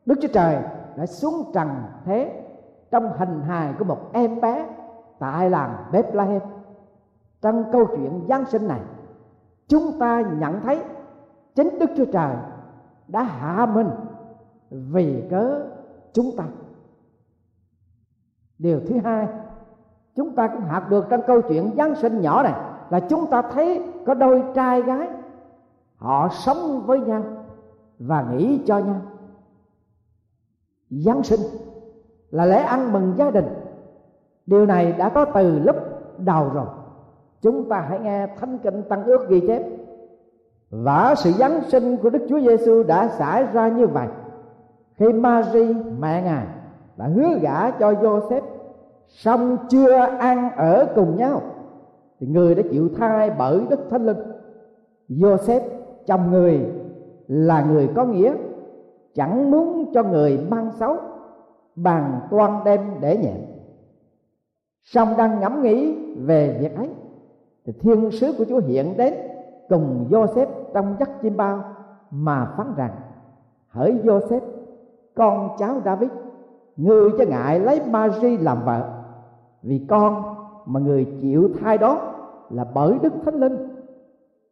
Đức 0.05 0.15
chúa 0.21 0.27
trời 0.33 0.57
đã 0.95 1.05
xuống 1.05 1.51
trần 1.53 1.69
thế 2.05 2.43
trong 2.91 3.11
hình 3.17 3.41
hài 3.41 3.73
của 3.79 3.85
một 3.85 4.13
em 4.13 4.41
bé 4.41 4.65
tại 5.19 5.49
làng 5.49 5.85
Bethlehem 5.91 6.41
trong 7.41 7.65
câu 7.71 7.85
chuyện 7.85 8.25
Giáng 8.29 8.45
sinh 8.45 8.67
này, 8.67 8.81
chúng 9.67 9.99
ta 9.99 10.21
nhận 10.21 10.61
thấy 10.61 10.83
chính 11.55 11.79
Đức 11.79 11.89
Chúa 11.97 12.05
Trời 12.05 12.35
đã 13.07 13.23
hạ 13.23 13.65
mình 13.65 13.89
vì 14.69 15.27
cớ 15.29 15.65
chúng 16.13 16.31
ta. 16.37 16.43
Điều 18.59 18.79
thứ 18.87 18.97
hai, 19.03 19.27
chúng 20.15 20.35
ta 20.35 20.47
cũng 20.47 20.61
học 20.61 20.83
được 20.89 21.05
trong 21.09 21.21
câu 21.27 21.41
chuyện 21.41 21.71
Giáng 21.77 21.95
sinh 21.95 22.21
nhỏ 22.21 22.43
này 22.43 22.53
là 22.89 22.99
chúng 22.99 23.25
ta 23.29 23.41
thấy 23.41 23.93
có 24.05 24.13
đôi 24.13 24.43
trai 24.55 24.81
gái, 24.81 25.09
họ 25.95 26.29
sống 26.31 26.83
với 26.85 26.99
nhau 26.99 27.23
và 27.99 28.21
nghĩ 28.31 28.61
cho 28.65 28.79
nhau. 28.79 29.01
Giáng 30.89 31.23
sinh 31.23 31.39
là 32.31 32.45
lễ 32.45 32.61
ăn 32.61 32.93
mừng 32.93 33.13
gia 33.17 33.31
đình. 33.31 33.45
Điều 34.45 34.65
này 34.65 34.91
đã 34.91 35.09
có 35.09 35.25
từ 35.25 35.59
lúc 35.59 35.75
đầu 36.17 36.49
rồi 36.53 36.65
chúng 37.41 37.69
ta 37.69 37.85
hãy 37.89 37.99
nghe 37.99 38.27
thánh 38.27 38.57
kinh 38.63 38.83
tăng 38.89 39.03
ước 39.03 39.29
ghi 39.29 39.41
chép. 39.47 39.63
Và 40.69 41.15
sự 41.15 41.31
giáng 41.31 41.61
sinh 41.61 41.97
của 41.97 42.09
Đức 42.09 42.25
Chúa 42.29 42.39
Giêsu 42.39 42.83
đã 42.83 43.07
xảy 43.07 43.45
ra 43.53 43.67
như 43.67 43.87
vậy. 43.87 44.07
Khi 44.97 45.13
Mary 45.13 45.73
mẹ 45.99 46.21
ngài, 46.21 46.45
đã 46.97 47.07
hứa 47.07 47.39
gả 47.41 47.71
cho 47.71 47.91
Joseph 47.91 48.41
song 49.07 49.57
chưa 49.69 49.97
ăn 50.19 50.51
ở 50.55 50.87
cùng 50.95 51.17
nhau, 51.17 51.41
thì 52.19 52.27
người 52.27 52.55
đã 52.55 52.63
chịu 52.71 52.89
thai 52.97 53.31
bởi 53.37 53.61
Đức 53.69 53.79
Thánh 53.89 54.05
Linh. 54.05 54.17
Joseph 55.09 55.61
chồng 56.07 56.31
người 56.31 56.65
là 57.27 57.61
người 57.61 57.89
có 57.95 58.05
nghĩa, 58.05 58.33
chẳng 59.13 59.51
muốn 59.51 59.91
cho 59.93 60.03
người 60.03 60.39
mang 60.49 60.71
xấu 60.79 60.97
bàn 61.75 62.19
toan 62.31 62.51
đem 62.65 62.79
để 63.01 63.17
nhẹ. 63.17 63.33
Song 64.83 65.17
đang 65.17 65.39
ngẫm 65.39 65.61
nghĩ 65.61 65.95
về 66.15 66.57
việc 66.61 66.75
ấy 66.75 66.89
thì 67.69 67.75
thiên 67.79 68.11
sứ 68.11 68.33
của 68.37 68.45
Chúa 68.49 68.59
hiện 68.59 68.97
đến, 68.97 69.13
cùng 69.69 70.07
Joseph 70.09 70.47
trong 70.73 70.95
giấc 70.99 71.21
chim 71.21 71.37
bao 71.37 71.63
mà 72.11 72.53
phán 72.57 72.73
rằng, 72.75 72.91
hỡi 73.67 74.01
Joseph 74.03 74.41
con 75.15 75.49
cháu 75.59 75.81
David, 75.85 76.09
người 76.75 77.09
cho 77.17 77.25
ngại 77.25 77.59
lấy 77.59 77.81
Mary 77.89 78.37
làm 78.37 78.65
vợ, 78.65 78.89
vì 79.63 79.85
con 79.89 80.35
mà 80.65 80.79
người 80.79 81.17
chịu 81.21 81.49
thai 81.59 81.77
đó 81.77 82.01
là 82.49 82.65
bởi 82.73 82.93
Đức 83.01 83.13
Thánh 83.25 83.35
Linh. 83.35 83.57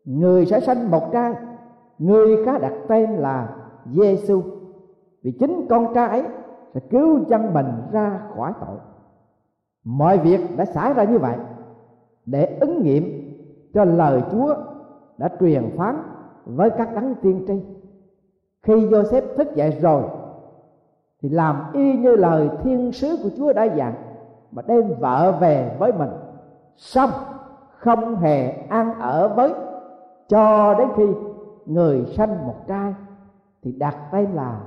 Người 0.06 0.46
sẽ 0.46 0.60
sanh 0.60 0.92
một 0.92 1.12
trai, 1.12 1.34
người 1.98 2.46
khá 2.46 2.58
đặt 2.58 2.74
tên 2.88 3.10
là 3.12 3.50
Giêsu 3.86 4.42
vì 5.24 5.32
chính 5.32 5.66
con 5.70 5.94
trai 5.94 6.10
ấy 6.10 6.24
sẽ 6.74 6.80
cứu 6.80 7.20
dân 7.28 7.54
mình 7.54 7.72
ra 7.92 8.20
khỏi 8.36 8.54
tội. 8.60 8.78
Mọi 9.84 10.18
việc 10.18 10.58
đã 10.58 10.66
xảy 10.66 10.94
ra 10.94 11.04
như 11.04 11.18
vậy 11.18 11.36
để 12.28 12.58
ứng 12.62 12.84
nghiệm 12.84 13.34
cho 13.74 13.86
lời 13.86 14.22
Chúa 14.32 14.56
đã 15.18 15.30
truyền 15.40 15.70
phán 15.78 16.02
với 16.46 16.70
các 16.70 16.96
đấng 16.96 17.16
tiên 17.16 17.46
tri. 17.48 17.54
Khi 18.64 18.74
Joseph 18.74 19.36
thức 19.38 19.56
dậy 19.56 19.78
rồi, 19.82 20.04
thì 21.22 21.30
làm 21.30 21.74
y 21.74 21.98
như 21.98 22.16
lời 22.16 22.50
thiên 22.64 22.92
sứ 22.92 23.18
của 23.24 23.30
Chúa 23.38 23.54
đã 23.54 23.64
dặn, 23.64 23.94
mà 24.52 24.62
đem 24.68 24.94
vợ 25.00 25.38
về 25.42 25.76
với 25.80 25.92
mình. 25.94 26.10
Xong, 26.76 27.10
không 27.70 28.16
hề 28.16 28.52
ăn 28.52 29.00
ở 29.00 29.34
với, 29.36 29.54
cho 30.28 30.76
đến 30.78 30.88
khi 30.96 31.06
người 31.66 32.06
sanh 32.06 32.48
một 32.48 32.56
trai, 32.68 32.94
thì 33.64 33.72
đặt 33.72 33.96
tên 34.12 34.32
là 34.32 34.62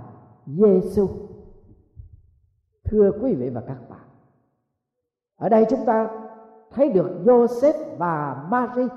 Giêsu 0.47 1.09
thưa 2.85 3.13
quý 3.23 3.35
vị 3.35 3.51
và 3.51 3.61
các 3.61 3.91
bạn, 3.91 4.01
ở 5.37 5.49
đây 5.49 5.67
chúng 5.71 5.85
ta 5.87 6.09
thấy 6.71 6.91
được 6.93 7.11
Joseph 7.25 7.97
và 7.99 8.47
Mary 8.51 8.89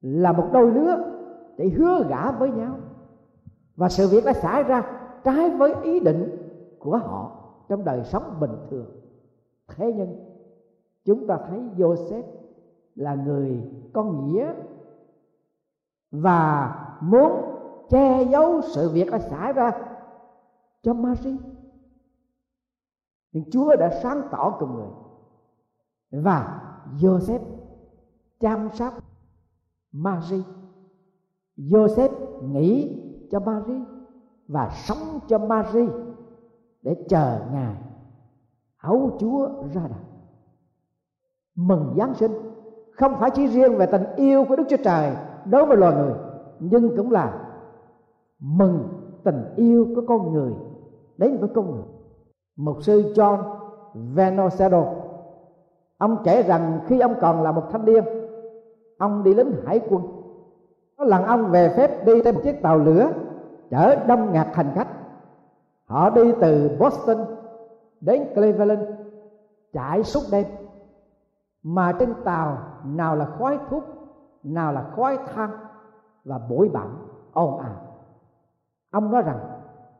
là 0.00 0.32
một 0.32 0.48
đôi 0.52 0.70
lứa 0.70 1.12
để 1.56 1.68
hứa 1.68 2.04
gả 2.08 2.30
với 2.30 2.50
nhau. 2.50 2.76
Và 3.76 3.88
sự 3.88 4.08
việc 4.08 4.24
đã 4.24 4.32
xảy 4.32 4.62
ra 4.62 4.82
trái 5.24 5.50
với 5.50 5.74
ý 5.82 6.00
định 6.00 6.36
của 6.78 6.96
họ 6.96 7.32
trong 7.68 7.84
đời 7.84 8.04
sống 8.04 8.36
bình 8.40 8.56
thường. 8.70 8.86
Thế 9.68 9.92
nhưng, 9.96 10.16
chúng 11.04 11.26
ta 11.26 11.38
thấy 11.48 11.60
Joseph 11.76 12.22
là 12.94 13.14
người 13.14 13.62
có 13.92 14.02
nghĩa 14.02 14.52
và 16.10 16.74
muốn 17.00 17.32
che 17.88 18.22
giấu 18.22 18.60
sự 18.60 18.88
việc 18.88 19.10
đã 19.10 19.18
xảy 19.18 19.52
ra 19.52 19.72
cho 20.82 20.94
Mary. 20.94 21.36
Nhưng 23.32 23.50
Chúa 23.50 23.76
đã 23.76 24.00
sáng 24.02 24.22
tỏ 24.30 24.56
cùng 24.58 24.74
người 24.74 24.88
và 26.10 26.60
Joseph 27.00 27.44
chăm 28.40 28.68
sóc 28.72 28.94
Marie 29.92 30.42
Joseph 31.56 32.42
nghĩ 32.42 33.00
cho 33.30 33.40
Marie 33.40 33.84
và 34.48 34.70
sống 34.74 35.18
cho 35.28 35.38
Marie 35.38 35.88
để 36.82 37.04
chờ 37.08 37.40
ngài 37.52 37.76
ấu 38.78 39.16
Chúa 39.20 39.48
ra 39.74 39.82
đời 39.88 40.04
mừng 41.54 41.94
Giáng 41.96 42.14
sinh 42.14 42.32
không 43.00 43.14
phải 43.18 43.30
chỉ 43.34 43.46
riêng 43.46 43.76
về 43.76 43.86
tình 43.86 44.04
yêu 44.16 44.44
của 44.48 44.56
Đức 44.56 44.64
Chúa 44.68 44.76
Trời 44.84 45.16
đối 45.44 45.66
với 45.66 45.76
loài 45.76 45.94
người, 45.94 46.14
nhưng 46.60 46.96
cũng 46.96 47.10
là 47.10 47.38
mừng 48.38 48.88
tình 49.24 49.44
yêu 49.56 49.86
của 49.94 50.02
con 50.08 50.32
người 50.32 50.52
đến 51.16 51.38
với 51.40 51.48
con 51.54 51.70
người 51.70 51.84
mục 52.56 52.82
sư 52.82 53.12
John 53.14 53.56
Venosado 54.14 54.84
ông 56.00 56.22
kể 56.24 56.42
rằng 56.42 56.80
khi 56.86 57.00
ông 57.00 57.14
còn 57.20 57.42
là 57.42 57.52
một 57.52 57.62
thanh 57.70 57.84
niên, 57.84 58.04
ông 58.98 59.22
đi 59.22 59.34
lính 59.34 59.52
hải 59.66 59.80
quân. 59.88 60.02
Có 60.98 61.04
lần 61.04 61.24
ông 61.24 61.50
về 61.50 61.74
phép 61.76 62.06
đi 62.06 62.12
trên 62.24 62.34
một 62.34 62.40
chiếc 62.44 62.62
tàu 62.62 62.78
lửa, 62.78 63.10
chở 63.70 63.96
đông 64.06 64.32
ngạt 64.32 64.46
hành 64.52 64.72
khách. 64.74 64.88
Họ 65.86 66.10
đi 66.10 66.32
từ 66.40 66.76
Boston 66.78 67.18
đến 68.00 68.24
Cleveland, 68.34 68.82
chạy 69.72 70.04
suốt 70.04 70.20
đêm. 70.32 70.44
Mà 71.62 71.92
trên 71.98 72.14
tàu, 72.24 72.58
nào 72.84 73.16
là 73.16 73.24
khói 73.24 73.58
thuốc, 73.70 73.84
nào 74.42 74.72
là 74.72 74.84
khói 74.96 75.18
than 75.34 75.50
và 76.24 76.38
bụi 76.38 76.68
bặm, 76.68 77.06
ồn 77.32 77.60
ào. 77.60 77.76
Ông 78.90 79.10
nói 79.10 79.22
rằng, 79.22 79.38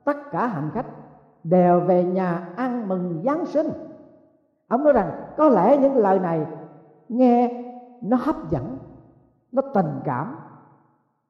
tất 0.04 0.16
cả 0.30 0.46
hành 0.46 0.70
khách 0.74 0.86
đều 1.44 1.80
về 1.80 2.04
nhà 2.04 2.48
ăn 2.56 2.88
mừng 2.88 3.22
giáng 3.24 3.46
sinh 3.46 3.68
ông 4.70 4.84
nói 4.84 4.92
rằng, 4.92 5.10
có 5.36 5.48
lẽ 5.48 5.76
những 5.76 5.96
lời 5.96 6.18
này 6.18 6.46
nghe 7.08 7.64
nó 8.00 8.16
hấp 8.20 8.50
dẫn, 8.50 8.78
nó 9.52 9.62
tình 9.74 10.00
cảm, 10.04 10.36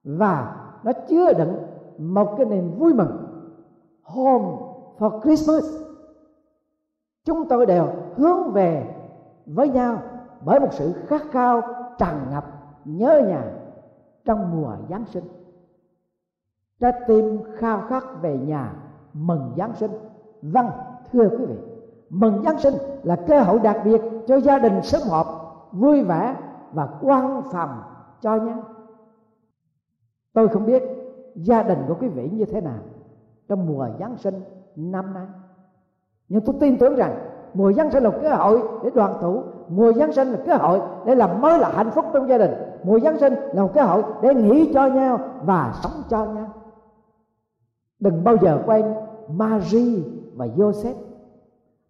và 0.05 0.57
nó 0.83 0.93
chứa 1.09 1.33
đựng 1.33 1.57
một 1.99 2.35
cái 2.37 2.47
niềm 2.47 2.79
vui 2.79 2.95
mừng. 2.95 3.27
Home 4.03 4.57
for 4.99 5.21
Christmas. 5.21 5.65
Chúng 7.25 7.49
tôi 7.49 7.67
đều 7.67 7.89
hướng 8.17 8.53
về 8.53 8.95
với 9.47 9.69
nhau 9.69 10.03
bởi 10.45 10.61
một 10.61 10.73
sự 10.73 10.93
khát 11.07 11.23
khao 11.31 11.63
tràn 11.99 12.31
ngập 12.31 12.45
nhớ 12.85 13.23
nhà 13.29 13.45
trong 14.25 14.51
mùa 14.51 14.77
Giáng 14.89 15.05
sinh. 15.05 15.25
Trái 16.81 16.93
tim 17.07 17.41
khao 17.55 17.81
khát 17.89 18.05
về 18.23 18.39
nhà 18.39 18.73
mừng 19.13 19.53
Giáng 19.57 19.75
sinh. 19.75 19.91
Vâng 20.43 20.71
thưa 21.13 21.29
quý 21.29 21.47
vị 21.47 21.70
mừng 22.11 22.43
Giáng 22.45 22.59
sinh 22.59 22.75
là 23.03 23.17
cơ 23.17 23.41
hội 23.41 23.59
đặc 23.59 23.77
biệt 23.85 24.01
cho 24.27 24.37
gia 24.37 24.59
đình 24.59 24.83
sớm 24.83 25.03
họp, 25.11 25.27
vui 25.73 26.03
vẻ 26.03 26.37
và 26.73 26.89
quan 27.01 27.43
phòng 27.53 27.83
cho 28.21 28.37
nhau. 28.37 28.63
Tôi 30.33 30.49
không 30.49 30.67
biết 30.67 30.83
gia 31.35 31.63
đình 31.63 31.79
của 31.89 31.95
quý 32.01 32.09
vị 32.09 32.31
như 32.33 32.45
thế 32.45 32.61
nào 32.61 32.79
trong 33.49 33.67
mùa 33.67 33.89
Giáng 34.01 34.17
sinh 34.17 34.35
năm 34.77 35.15
nay. 35.15 35.27
Nhưng 36.29 36.45
tôi 36.45 36.57
tin 36.61 36.79
tưởng 36.79 36.97
rằng 36.97 37.19
mùa 37.55 37.73
Giáng 37.73 37.91
sinh 37.91 38.03
là 38.03 38.11
cơ 38.23 38.35
hội 38.35 38.63
để 38.85 38.91
đoàn 38.95 39.15
tụ, 39.21 39.43
mùa 39.69 39.93
Giáng 39.93 40.13
sinh 40.13 40.29
là 40.29 40.39
cơ 40.47 40.55
hội 40.55 40.81
để 41.07 41.15
làm 41.15 41.41
mới 41.41 41.59
là 41.59 41.73
hạnh 41.75 41.91
phúc 41.91 42.05
trong 42.13 42.29
gia 42.29 42.39
đình, 42.39 42.51
mùa 42.83 43.01
Giáng 43.01 43.19
sinh 43.19 43.35
là 43.35 43.63
một 43.63 43.71
cơ 43.75 43.83
hội 43.83 44.03
để 44.23 44.35
nghĩ 44.35 44.71
cho 44.75 44.87
nhau 44.87 45.19
và 45.45 45.75
sống 45.83 46.03
cho 46.09 46.25
nhau. 46.25 46.53
Đừng 48.01 48.25
bao 48.25 48.37
giờ 48.37 48.63
quên 48.67 48.95
Marie 49.29 50.03
và 50.37 50.47
Joseph 50.47 51.10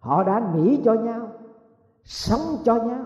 họ 0.01 0.25
đã 0.25 0.53
nghĩ 0.55 0.81
cho 0.85 0.95
nhau, 0.95 1.29
sống 2.05 2.57
cho 2.65 2.75
nhau, 2.75 3.05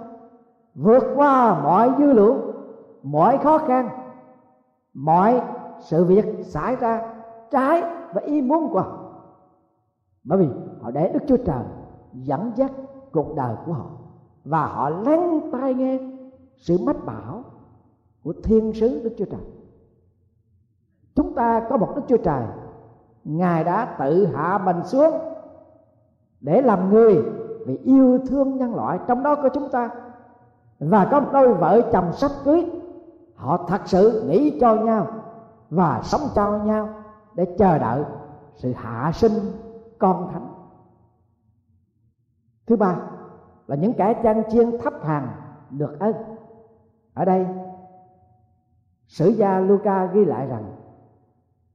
vượt 0.74 1.04
qua 1.16 1.62
mọi 1.62 1.92
dư 1.98 2.12
lượng 2.12 2.54
mọi 3.02 3.38
khó 3.38 3.58
khăn, 3.58 3.88
mọi 4.94 5.42
sự 5.80 6.04
việc 6.04 6.24
xảy 6.42 6.76
ra 6.76 7.14
trái 7.50 7.82
và 8.14 8.20
ý 8.24 8.42
muốn 8.42 8.68
của 8.72 8.80
họ. 8.80 8.98
Bởi 10.24 10.38
vì 10.38 10.48
họ 10.80 10.90
để 10.90 11.10
đức 11.12 11.20
chúa 11.28 11.36
trời 11.36 11.64
dẫn 12.12 12.52
dắt 12.56 12.72
cuộc 13.12 13.34
đời 13.36 13.56
của 13.66 13.72
họ 13.72 13.90
và 14.44 14.66
họ 14.66 14.88
lắng 14.88 15.40
tai 15.52 15.74
nghe 15.74 15.98
sự 16.56 16.78
mách 16.86 17.04
bảo 17.04 17.44
của 18.22 18.32
thiên 18.44 18.72
sứ 18.72 19.00
đức 19.04 19.14
chúa 19.18 19.24
trời. 19.24 19.40
Chúng 21.14 21.34
ta 21.34 21.66
có 21.70 21.76
một 21.76 21.92
đức 21.96 22.02
chúa 22.08 22.16
trời, 22.16 22.46
ngài 23.24 23.64
đã 23.64 23.96
tự 23.98 24.26
hạ 24.26 24.58
mình 24.58 24.84
xuống 24.84 25.14
để 26.44 26.62
làm 26.62 26.90
người 26.90 27.22
vì 27.66 27.76
yêu 27.76 28.18
thương 28.28 28.56
nhân 28.56 28.74
loại. 28.74 28.98
Trong 29.06 29.22
đó 29.22 29.34
có 29.34 29.48
chúng 29.48 29.68
ta. 29.68 29.90
Và 30.78 31.08
có 31.10 31.20
một 31.20 31.28
đôi 31.32 31.54
vợ 31.54 31.90
chồng 31.92 32.12
sắp 32.12 32.30
cưới. 32.44 32.70
Họ 33.34 33.66
thật 33.68 33.80
sự 33.84 34.22
nghĩ 34.28 34.58
cho 34.60 34.74
nhau 34.74 35.06
và 35.70 36.00
sống 36.02 36.20
cho 36.34 36.58
nhau 36.58 36.88
để 37.34 37.54
chờ 37.58 37.78
đợi 37.78 38.04
sự 38.54 38.72
hạ 38.76 39.10
sinh 39.14 39.32
con 39.98 40.28
thánh. 40.32 40.48
Thứ 42.66 42.76
ba 42.76 42.96
là 43.66 43.76
những 43.76 43.92
kẻ 43.94 44.20
chăn 44.22 44.42
chiên 44.50 44.78
thấp 44.78 44.94
hàng 45.04 45.28
được 45.70 46.00
ơn. 46.00 46.14
Ở 47.14 47.24
đây, 47.24 47.46
sử 49.06 49.28
gia 49.28 49.58
Luca 49.58 50.06
ghi 50.06 50.24
lại 50.24 50.46
rằng, 50.46 50.64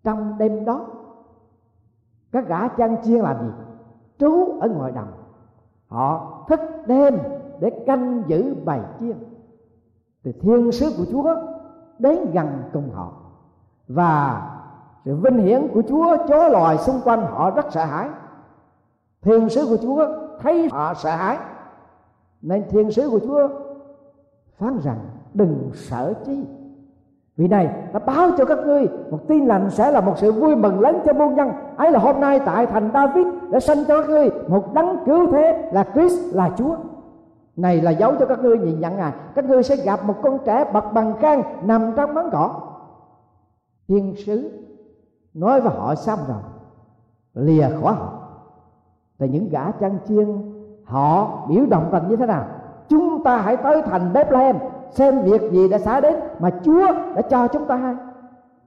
trong 0.03 0.37
đêm 0.37 0.65
đó, 0.65 0.87
các 2.31 2.47
gã 2.47 2.67
chăn 2.67 3.03
chiên 3.03 3.19
làm 3.19 3.37
gì? 3.39 3.51
Trú 4.19 4.59
ở 4.59 4.69
ngoài 4.69 4.91
đồng 4.91 5.11
họ 5.87 6.43
thức 6.49 6.59
đêm 6.85 7.17
để 7.59 7.83
canh 7.85 8.23
giữ 8.27 8.55
bầy 8.65 8.79
chiên. 8.99 9.17
Thì 10.23 10.31
thiên 10.31 10.71
sứ 10.71 10.93
của 10.97 11.05
chúa 11.11 11.35
đến 11.99 12.31
gần 12.33 12.47
cùng 12.73 12.89
họ. 12.93 13.13
Và 13.87 14.49
sự 15.05 15.15
vinh 15.15 15.37
hiển 15.37 15.67
của 15.73 15.81
chúa 15.89 16.17
chó 16.27 16.47
loài 16.47 16.77
xung 16.77 17.01
quanh 17.03 17.21
họ 17.21 17.51
rất 17.51 17.65
sợ 17.71 17.85
hãi. 17.85 18.09
Thiên 19.21 19.49
sứ 19.49 19.65
của 19.69 19.77
chúa 19.81 20.07
thấy 20.39 20.69
họ 20.71 20.93
sợ 20.93 21.15
hãi. 21.15 21.37
Nên 22.41 22.63
thiên 22.69 22.91
sứ 22.91 23.09
của 23.09 23.19
chúa 23.19 23.47
phán 24.57 24.79
rằng, 24.79 24.99
đừng 25.33 25.69
sợ 25.73 26.13
chi 26.25 26.45
vì 27.39 27.47
này, 27.47 27.69
ta 27.93 27.99
báo 27.99 28.29
cho 28.37 28.45
các 28.45 28.59
ngươi, 28.65 28.87
một 29.11 29.19
tin 29.27 29.45
lành 29.45 29.69
sẽ 29.69 29.91
là 29.91 30.01
một 30.01 30.13
sự 30.17 30.31
vui 30.31 30.55
mừng 30.55 30.79
lớn 30.79 30.99
cho 31.05 31.13
muôn 31.13 31.35
dân. 31.37 31.51
Ấy 31.77 31.91
là 31.91 31.99
hôm 31.99 32.19
nay 32.21 32.39
tại 32.45 32.65
thành 32.65 32.89
David 32.93 33.27
đã 33.49 33.59
sanh 33.59 33.85
cho 33.87 34.01
các 34.01 34.09
ngươi 34.09 34.29
một 34.47 34.73
đấng 34.73 34.97
cứu 35.05 35.31
thế 35.31 35.69
là 35.73 35.83
Christ, 35.93 36.35
là 36.35 36.49
Chúa. 36.57 36.75
Này 37.55 37.81
là 37.81 37.91
dấu 37.91 38.13
cho 38.19 38.25
các 38.25 38.39
ngươi, 38.39 38.57
nhìn 38.57 38.79
nhận 38.79 38.97
ngài 38.97 39.11
các 39.35 39.45
ngươi 39.45 39.63
sẽ 39.63 39.75
gặp 39.75 40.05
một 40.05 40.13
con 40.23 40.37
trẻ 40.45 40.71
bật 40.73 40.93
bằng 40.93 41.13
khang 41.19 41.43
nằm 41.63 41.91
trong 41.95 42.13
máng 42.13 42.29
cỏ. 42.31 42.61
Thiên 43.87 44.15
sứ 44.25 44.51
nói 45.33 45.61
với 45.61 45.71
họ 45.71 45.95
xong 45.95 46.19
rồi, 46.27 46.41
lìa 47.33 47.67
khỏi 47.81 47.93
họ. 47.93 48.13
Thì 49.19 49.29
những 49.29 49.49
gã 49.49 49.71
chăn 49.71 49.97
chiên, 50.07 50.53
họ 50.85 51.27
biểu 51.49 51.65
động 51.65 51.89
tình 51.91 52.07
như 52.09 52.15
thế 52.15 52.25
nào? 52.25 52.45
Chúng 52.89 53.23
ta 53.23 53.37
hãy 53.37 53.57
tới 53.57 53.81
thành 53.81 54.13
Bethlehem 54.13 54.55
xem 54.91 55.21
việc 55.21 55.51
gì 55.51 55.67
đã 55.67 55.77
xảy 55.77 56.01
đến 56.01 56.15
mà 56.39 56.49
Chúa 56.63 56.87
đã 57.15 57.21
cho 57.21 57.47
chúng 57.47 57.65
ta 57.65 57.75
hay. 57.75 57.95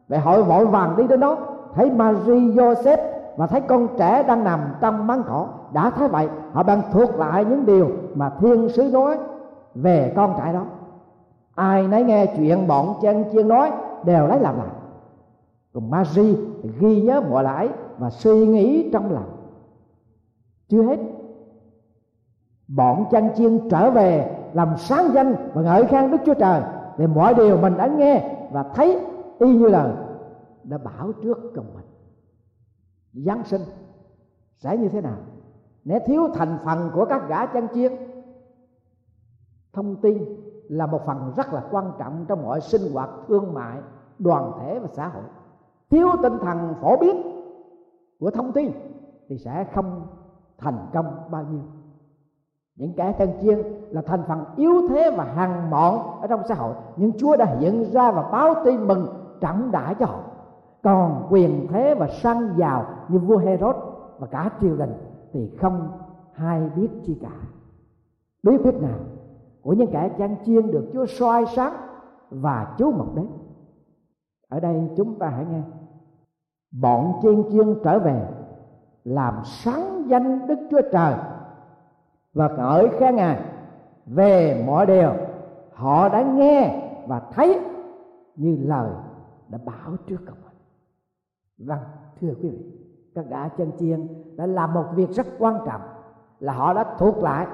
Vậy 0.08 0.18
họ 0.18 0.42
vội 0.42 0.66
vàng 0.66 0.96
đi 0.96 1.06
đến 1.06 1.20
đó, 1.20 1.36
thấy 1.74 1.90
Marie 1.90 2.34
Joseph 2.34 2.98
và 3.36 3.46
thấy 3.46 3.60
con 3.60 3.88
trẻ 3.98 4.22
đang 4.22 4.44
nằm 4.44 4.60
trong 4.80 5.06
máng 5.06 5.22
cỏ. 5.26 5.46
Đã 5.72 5.90
thấy 5.90 6.08
vậy, 6.08 6.28
họ 6.52 6.62
đang 6.62 6.82
thuộc 6.92 7.18
lại 7.18 7.44
những 7.44 7.66
điều 7.66 7.90
mà 8.14 8.30
thiên 8.40 8.68
sứ 8.68 8.82
nói 8.82 9.18
về 9.74 10.12
con 10.16 10.34
trẻ 10.38 10.52
đó. 10.52 10.64
Ai 11.54 11.88
nấy 11.88 12.04
nghe 12.04 12.26
chuyện 12.36 12.66
bọn 12.66 12.94
chân 13.02 13.24
chiên 13.32 13.48
nói, 13.48 13.72
đều 14.04 14.26
lấy 14.26 14.40
làm 14.40 14.56
lại 14.58 14.68
còn 15.74 15.90
Marie 15.90 16.34
ghi 16.80 17.02
nhớ 17.02 17.20
mọi 17.20 17.44
lãi 17.44 17.68
và 17.98 18.10
suy 18.10 18.46
nghĩ 18.46 18.90
trong 18.92 19.12
lòng. 19.12 19.36
Chưa 20.68 20.82
hết, 20.82 20.98
bọn 22.68 23.04
chân 23.10 23.28
chiên 23.36 23.68
trở 23.68 23.90
về 23.90 24.38
làm 24.54 24.76
sáng 24.76 25.12
danh 25.14 25.34
và 25.54 25.62
ngợi 25.62 25.86
khen 25.86 26.10
Đức 26.10 26.18
Chúa 26.26 26.34
Trời 26.34 26.62
về 26.96 27.06
mọi 27.06 27.34
điều 27.34 27.58
mình 27.58 27.76
đã 27.76 27.86
nghe 27.86 28.36
và 28.52 28.62
thấy, 28.62 29.06
y 29.38 29.54
như 29.54 29.66
lời 29.66 29.92
đã 30.64 30.78
bảo 30.78 31.12
trước 31.22 31.38
cùng 31.54 31.66
mình. 31.74 31.84
Giáng 33.12 33.44
sinh 33.44 33.60
sẽ 34.58 34.76
như 34.76 34.88
thế 34.88 35.00
nào? 35.00 35.16
Nếu 35.84 36.00
thiếu 36.06 36.28
thành 36.34 36.58
phần 36.64 36.90
của 36.94 37.04
các 37.04 37.28
gã 37.28 37.46
chân 37.46 37.68
chiên. 37.74 37.92
Thông 39.72 39.96
tin 39.96 40.24
là 40.68 40.86
một 40.86 41.00
phần 41.06 41.32
rất 41.36 41.52
là 41.52 41.62
quan 41.70 41.92
trọng 41.98 42.24
trong 42.28 42.42
mọi 42.42 42.60
sinh 42.60 42.92
hoạt 42.92 43.10
thương 43.28 43.54
mại, 43.54 43.78
đoàn 44.18 44.52
thể 44.60 44.78
và 44.78 44.86
xã 44.86 45.08
hội. 45.08 45.24
Thiếu 45.90 46.08
tinh 46.22 46.38
thần 46.42 46.74
phổ 46.80 46.96
biến 46.96 47.22
của 48.20 48.30
thông 48.30 48.52
tin 48.52 48.70
thì 49.28 49.38
sẽ 49.38 49.66
không 49.74 50.06
thành 50.58 50.86
công 50.92 51.30
bao 51.30 51.44
nhiêu 51.50 51.62
những 52.76 52.92
kẻ 52.96 53.14
chân 53.18 53.30
chiên 53.42 53.58
là 53.90 54.02
thành 54.02 54.22
phần 54.28 54.44
yếu 54.56 54.88
thế 54.88 55.14
và 55.16 55.24
hàng 55.24 55.70
mọn 55.70 56.20
ở 56.20 56.26
trong 56.26 56.42
xã 56.48 56.54
hội. 56.54 56.74
Nhưng 56.96 57.12
Chúa 57.18 57.36
đã 57.36 57.44
hiện 57.44 57.84
ra 57.92 58.10
và 58.10 58.22
báo 58.32 58.54
tin 58.64 58.86
mừng 58.86 59.06
trọng 59.40 59.72
đại 59.72 59.94
cho 59.98 60.06
họ. 60.06 60.20
Còn 60.82 61.26
quyền 61.30 61.66
thế 61.70 61.94
và 61.94 62.08
săn 62.08 62.54
giàu 62.56 62.86
như 63.08 63.18
vua 63.18 63.36
Herod 63.36 63.76
và 64.18 64.26
cả 64.26 64.50
triều 64.60 64.76
đình 64.76 64.92
thì 65.32 65.56
không 65.60 65.88
hay 66.32 66.70
biết 66.76 66.88
chi 67.04 67.18
cả. 67.22 67.32
Bí 68.42 68.56
quyết 68.64 68.74
nào 68.74 68.98
của 69.62 69.72
những 69.72 69.90
kẻ 69.92 70.10
chăn 70.18 70.36
chiên 70.44 70.70
được 70.70 70.90
Chúa 70.92 71.06
soi 71.06 71.44
sáng 71.46 71.72
và 72.30 72.74
chú 72.78 72.92
mục 72.92 73.14
đến? 73.14 73.26
Ở 74.48 74.60
đây 74.60 74.90
chúng 74.96 75.18
ta 75.18 75.28
hãy 75.28 75.44
nghe. 75.50 75.62
Bọn 76.80 77.12
chiên 77.22 77.44
chiên 77.52 77.74
trở 77.84 77.98
về 77.98 78.28
làm 79.04 79.34
sáng 79.44 80.08
danh 80.08 80.46
Đức 80.46 80.58
Chúa 80.70 80.80
Trời 80.92 81.14
và 82.34 82.48
ngợi 82.48 82.88
khen 82.88 83.16
Ngài 83.16 83.42
về 84.06 84.64
mọi 84.66 84.86
điều 84.86 85.12
họ 85.72 86.08
đã 86.08 86.22
nghe 86.22 86.88
và 87.06 87.22
thấy 87.32 87.60
như 88.36 88.56
lời 88.60 88.90
đã 89.48 89.58
bảo 89.64 89.96
trước 90.06 90.18
các 90.26 90.34
mình. 90.44 90.56
Vâng, 91.68 91.78
thưa 92.20 92.34
quý 92.42 92.48
vị, 92.48 92.58
các 93.14 93.24
gã 93.28 93.48
chân 93.48 93.70
chiên 93.78 94.08
đã 94.36 94.46
làm 94.46 94.74
một 94.74 94.84
việc 94.94 95.10
rất 95.10 95.26
quan 95.38 95.58
trọng 95.66 95.80
là 96.38 96.52
họ 96.52 96.74
đã 96.74 96.96
thuộc 96.98 97.18
lại, 97.18 97.46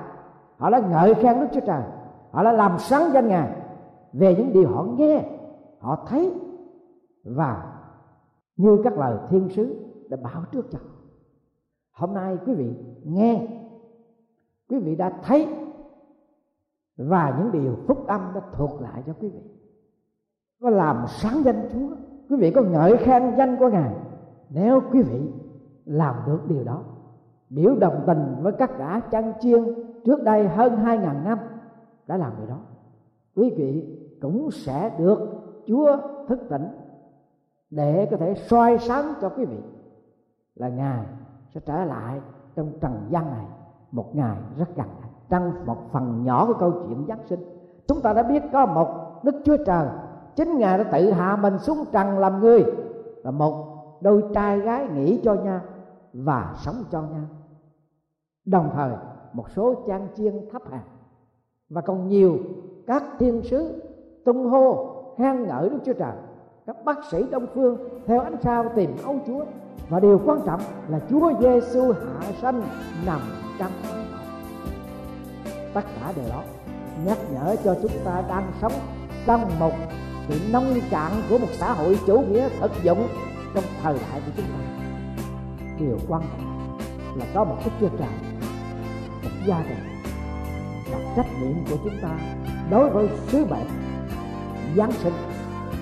họ 0.57 0.71
đã 0.71 0.79
ngợi 0.79 1.15
khen 1.15 1.41
Đức 1.41 1.47
Chúa 1.53 1.67
Trời, 1.67 1.83
họ 2.31 2.45
đã 2.45 2.53
làm 2.53 2.79
sáng 2.79 3.13
danh 3.13 3.29
Ngài 3.29 3.51
về 4.13 4.35
những 4.35 4.53
điều 4.53 4.69
họ 4.69 4.83
nghe, 4.83 5.25
họ 5.81 6.05
thấy 6.09 6.35
và 7.25 7.73
như 8.57 8.81
các 8.85 8.99
lời 8.99 9.19
thiên 9.31 9.49
sứ 9.49 9.91
đã 10.09 10.17
bảo 10.23 10.43
trước 10.53 10.67
cho 10.71 10.79
hôm 11.93 12.15
nay 12.15 12.39
quý 12.47 12.55
vị 12.55 12.75
nghe 13.05 13.47
quý 14.69 14.79
vị 14.79 14.97
đã 14.97 15.13
thấy. 15.23 15.49
Và 16.97 17.37
những 17.39 17.53
điều 17.53 17.77
phúc 17.87 18.07
âm 18.07 18.21
đã 18.35 18.41
thuộc 18.53 18.81
lại 18.81 19.03
cho 19.07 19.13
quý 19.21 19.29
vị. 19.29 19.41
Có 20.61 20.71
làm 20.71 21.05
sáng 21.09 21.43
danh 21.45 21.69
Chúa. 21.73 21.97
Quý 22.29 22.37
vị 22.37 22.51
có 22.51 22.63
ngợi 22.63 22.97
khen 22.97 23.37
danh 23.39 23.57
của 23.57 23.69
Ngài. 23.69 23.95
Nếu 24.51 24.81
quý 24.93 25.03
vị 25.03 25.21
làm 25.85 26.15
được 26.27 26.41
điều 26.49 26.65
đó, 26.65 26.83
biểu 27.51 27.77
đồng 27.77 28.05
tình 28.07 28.35
với 28.43 28.53
các 28.53 28.79
gã 28.79 29.01
chăn 29.01 29.33
chiên 29.41 29.65
trước 30.05 30.23
đây 30.23 30.49
hơn 30.49 30.77
hai 30.77 30.99
ngàn 30.99 31.25
năm 31.25 31.39
đã 32.07 32.17
làm 32.17 32.33
điều 32.39 32.47
đó, 32.47 32.61
quý 33.37 33.55
vị 33.57 33.99
cũng 34.21 34.51
sẽ 34.51 34.97
được 34.99 35.19
Chúa 35.67 35.97
thức 36.29 36.41
tỉnh 36.49 36.69
để 37.71 38.09
có 38.11 38.17
thể 38.17 38.35
soi 38.35 38.79
sáng 38.79 39.13
cho 39.21 39.29
quý 39.29 39.45
vị 39.45 39.59
là 40.55 40.69
Ngài 40.69 41.07
sẽ 41.55 41.61
trở 41.67 41.85
lại 41.85 42.21
trong 42.55 42.73
trần 42.81 42.93
gian 43.11 43.31
này 43.31 43.47
một 43.93 44.17
ngày 44.17 44.37
rất 44.59 44.77
gần 44.77 44.87
trong 45.29 45.53
một 45.67 45.77
phần 45.93 46.25
nhỏ 46.25 46.47
của 46.47 46.55
câu 46.55 46.73
chuyện 46.73 47.05
Giáng 47.09 47.27
sinh. 47.27 47.41
Chúng 47.89 48.01
ta 48.01 48.13
đã 48.13 48.23
biết 48.23 48.43
có 48.53 48.67
một 48.67 48.89
Đức 49.23 49.35
Chúa 49.45 49.57
Trời. 49.67 49.89
Chính 50.37 50.59
Ngài 50.59 50.79
đã 50.79 50.85
tự 50.85 51.11
hạ 51.11 51.37
mình 51.37 51.59
xuống 51.59 51.85
trần 51.93 52.19
làm 52.19 52.41
người 52.41 52.65
và 53.25 53.31
một 53.31 53.65
đôi 54.01 54.25
trai 54.35 54.61
gái 54.61 54.89
nghĩ 54.89 55.21
cho 55.25 55.35
nhau 55.35 55.61
và 56.13 56.55
sống 56.57 56.85
cho 56.91 57.03
nhau 57.03 57.25
đồng 58.49 58.71
thời, 58.75 58.93
một 59.33 59.51
số 59.51 59.75
trang 59.87 60.09
chiên 60.17 60.49
thấp 60.53 60.63
hàng 60.71 60.87
và 61.69 61.81
còn 61.81 62.09
nhiều 62.09 62.39
các 62.87 63.03
thiên 63.19 63.43
sứ 63.43 63.83
tung 64.25 64.47
hô 64.47 64.95
khen 65.19 65.43
ngợi 65.43 65.69
Đức 65.69 65.79
Chúa 65.85 65.93
Trời. 65.93 66.13
Các 66.67 66.77
bác 66.85 67.05
sĩ 67.11 67.25
đông 67.31 67.47
phương 67.55 67.79
theo 68.07 68.21
ánh 68.21 68.37
sao 68.43 68.65
tìm 68.75 68.91
âu 69.05 69.17
Chúa 69.27 69.45
và 69.89 70.01
điều 70.01 70.21
quan 70.27 70.39
trọng 70.47 70.61
là 70.89 71.01
Chúa 71.11 71.33
Giêsu 71.41 71.93
hạ 71.93 72.33
sanh 72.41 72.63
nằm 73.07 73.21
trăm. 73.59 73.71
Tất 75.75 75.85
cả 76.01 76.13
điều 76.17 76.29
đó, 76.29 76.43
nhắc 77.05 77.19
nhở 77.33 77.57
cho 77.65 77.77
chúng 77.83 77.93
ta 78.05 78.23
đang 78.29 78.53
sống 78.61 78.73
trong 79.27 79.59
một 79.59 79.73
sự 80.29 80.41
nông 80.53 80.81
cạn 80.91 81.13
của 81.31 81.39
một 81.39 81.49
xã 81.53 81.73
hội 81.73 81.99
chủ 82.07 82.21
nghĩa 82.21 82.49
thực 82.61 82.73
dụng 82.83 83.09
trong 83.55 83.65
thời 83.83 83.95
đại 83.95 84.21
của 84.27 84.33
chúng 84.37 84.47
ta. 84.47 84.59
Điều 85.79 85.99
quan 86.09 86.23
trọng 86.23 86.79
là 87.19 87.27
có 87.35 87.45
một 87.45 87.57
cái 87.61 87.71
chương 87.81 87.91
trình 87.99 88.39
một 89.23 89.31
gia 89.47 89.63
đình 89.63 90.03
và 90.93 90.99
trách 91.17 91.27
nhiệm 91.41 91.65
của 91.71 91.77
chúng 91.85 91.99
ta 92.03 92.19
đối 92.71 92.91
với 92.91 93.09
sứ 93.27 93.45
mệnh, 93.45 93.69
Giáng 94.77 94.93
sinh. 94.93 95.13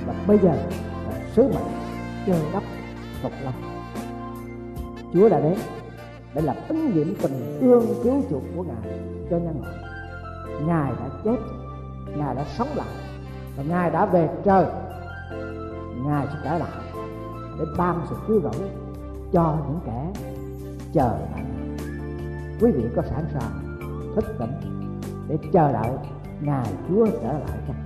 Và 0.07 0.15
bây 0.27 0.39
giờ 0.39 0.49
là 0.49 1.21
sứ 1.37 1.43
mệnh 1.43 1.73
trời 2.27 2.41
đất 2.53 2.63
phục 3.23 3.33
lòng 3.45 3.55
Chúa 5.15 5.29
đã 5.29 5.41
đến 5.41 5.55
để 6.37 6.43
làm 6.43 6.57
ứng 6.69 6.95
nghiệm 6.95 7.15
tình 7.23 7.59
thương 7.61 7.87
cứu 8.05 8.23
chuộc 8.31 8.43
của 8.57 8.63
Ngài. 8.63 8.99
Cho 9.31 9.39
nhân 9.39 9.63
loại 9.63 9.77
Ngài 10.67 10.93
đã 10.93 11.09
chết, 11.25 11.37
Ngài 12.17 12.35
đã 12.35 12.45
sống 12.59 12.69
lại, 12.75 12.89
và 13.57 13.63
Ngài 13.69 13.91
đã 13.91 14.07
về 14.07 14.29
trời. 14.45 14.65
Ngài 16.07 16.27
sẽ 16.27 16.39
trở 16.45 16.59
lại 16.59 16.71
để 17.59 17.65
ban 17.79 18.01
sự 18.11 18.17
cứu 18.29 18.41
rỗi 18.41 18.71
cho 19.33 19.57
những 19.69 19.81
kẻ 19.87 20.13
chờ 20.93 21.19
đợi. 21.19 21.45
Quý 22.61 22.71
vị 22.73 22.85
có 22.97 23.03
sẵn 23.03 23.25
sàng 23.35 23.79
thức 24.17 24.25
tỉnh 24.39 24.53
để 25.29 25.39
chờ 25.53 25.73
đợi 25.73 25.91
ngài 26.41 26.67
chúa 26.89 27.07
trở 27.07 27.33
lại 27.33 27.59
chăng? 27.69 27.85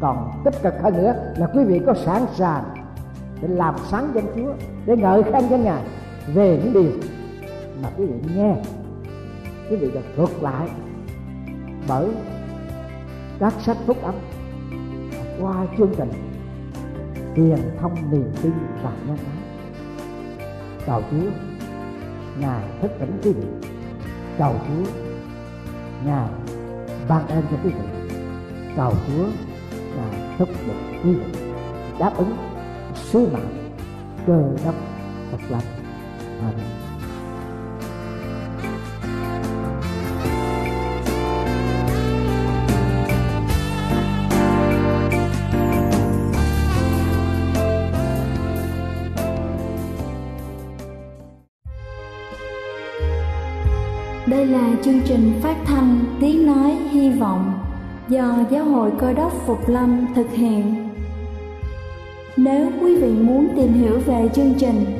Còn 0.00 0.30
tích 0.44 0.54
cực 0.62 0.74
hơn 0.82 0.94
nữa 0.94 1.14
là 1.36 1.46
quý 1.54 1.64
vị 1.64 1.80
có 1.86 1.94
sẵn 1.94 2.22
sàng 2.34 2.64
để 3.42 3.48
làm 3.48 3.74
sáng 3.90 4.10
danh 4.14 4.26
chúa, 4.36 4.52
để 4.86 4.96
ngợi 4.96 5.22
khen 5.22 5.48
danh 5.50 5.64
ngài 5.64 5.82
về 6.34 6.60
những 6.64 6.72
điều 6.72 6.92
mà 7.82 7.88
quý 7.96 8.06
vị 8.06 8.34
nghe, 8.36 8.54
quý 9.70 9.76
vị 9.76 9.90
được 9.94 10.04
ngược 10.16 10.42
lại 10.42 10.68
bởi 11.88 12.08
các 13.38 13.54
sách 13.60 13.76
phúc 13.86 13.96
âm 14.02 14.14
qua 15.40 15.66
chương 15.78 15.94
trình 15.96 16.12
truyền 17.36 17.58
thông 17.80 17.94
niềm 18.10 18.30
tin 18.42 18.52
và 18.82 18.92
nhân 19.06 19.16
ái. 19.16 19.66
Cầu 20.86 21.02
chúa, 21.10 21.30
ngài 22.40 22.64
thức 22.82 22.90
tỉnh 22.98 23.20
quý 23.22 23.32
vị. 23.32 23.68
Cầu 24.38 24.54
chúa, 24.68 24.92
ngài 26.06 26.28
ban 27.08 27.28
ơn 27.28 27.42
cho 27.50 27.56
quý 27.64 27.70
vị. 27.70 28.14
Cầu 28.76 28.92
chúa, 29.06 29.24
ngài 29.96 30.38
thúc 30.38 30.48
tỉnh 30.48 31.02
quý 31.04 31.12
vị. 31.12 31.40
Đáp 31.98 32.12
ứng 32.16 32.36
sứ 32.94 33.28
mạng 33.32 33.72
cơ 34.26 34.42
đốc 34.64 34.74
thật 35.30 35.38
lành. 35.48 35.79
Đây 54.26 54.46
là 54.46 54.70
chương 54.82 55.00
trình 55.04 55.32
phát 55.42 55.56
thanh 55.64 56.04
Tiếng 56.20 56.46
Nói 56.46 56.76
Hy 56.90 57.10
Vọng 57.10 57.52
do 58.08 58.38
Giáo 58.50 58.64
hội 58.64 58.90
Cơ 58.98 59.12
đốc 59.12 59.32
Phục 59.46 59.68
Lâm 59.68 60.06
thực 60.14 60.30
hiện. 60.32 60.88
Nếu 62.36 62.70
quý 62.82 62.96
vị 62.96 63.08
muốn 63.08 63.48
tìm 63.56 63.72
hiểu 63.72 63.98
về 64.06 64.28
chương 64.34 64.54
trình 64.58 64.99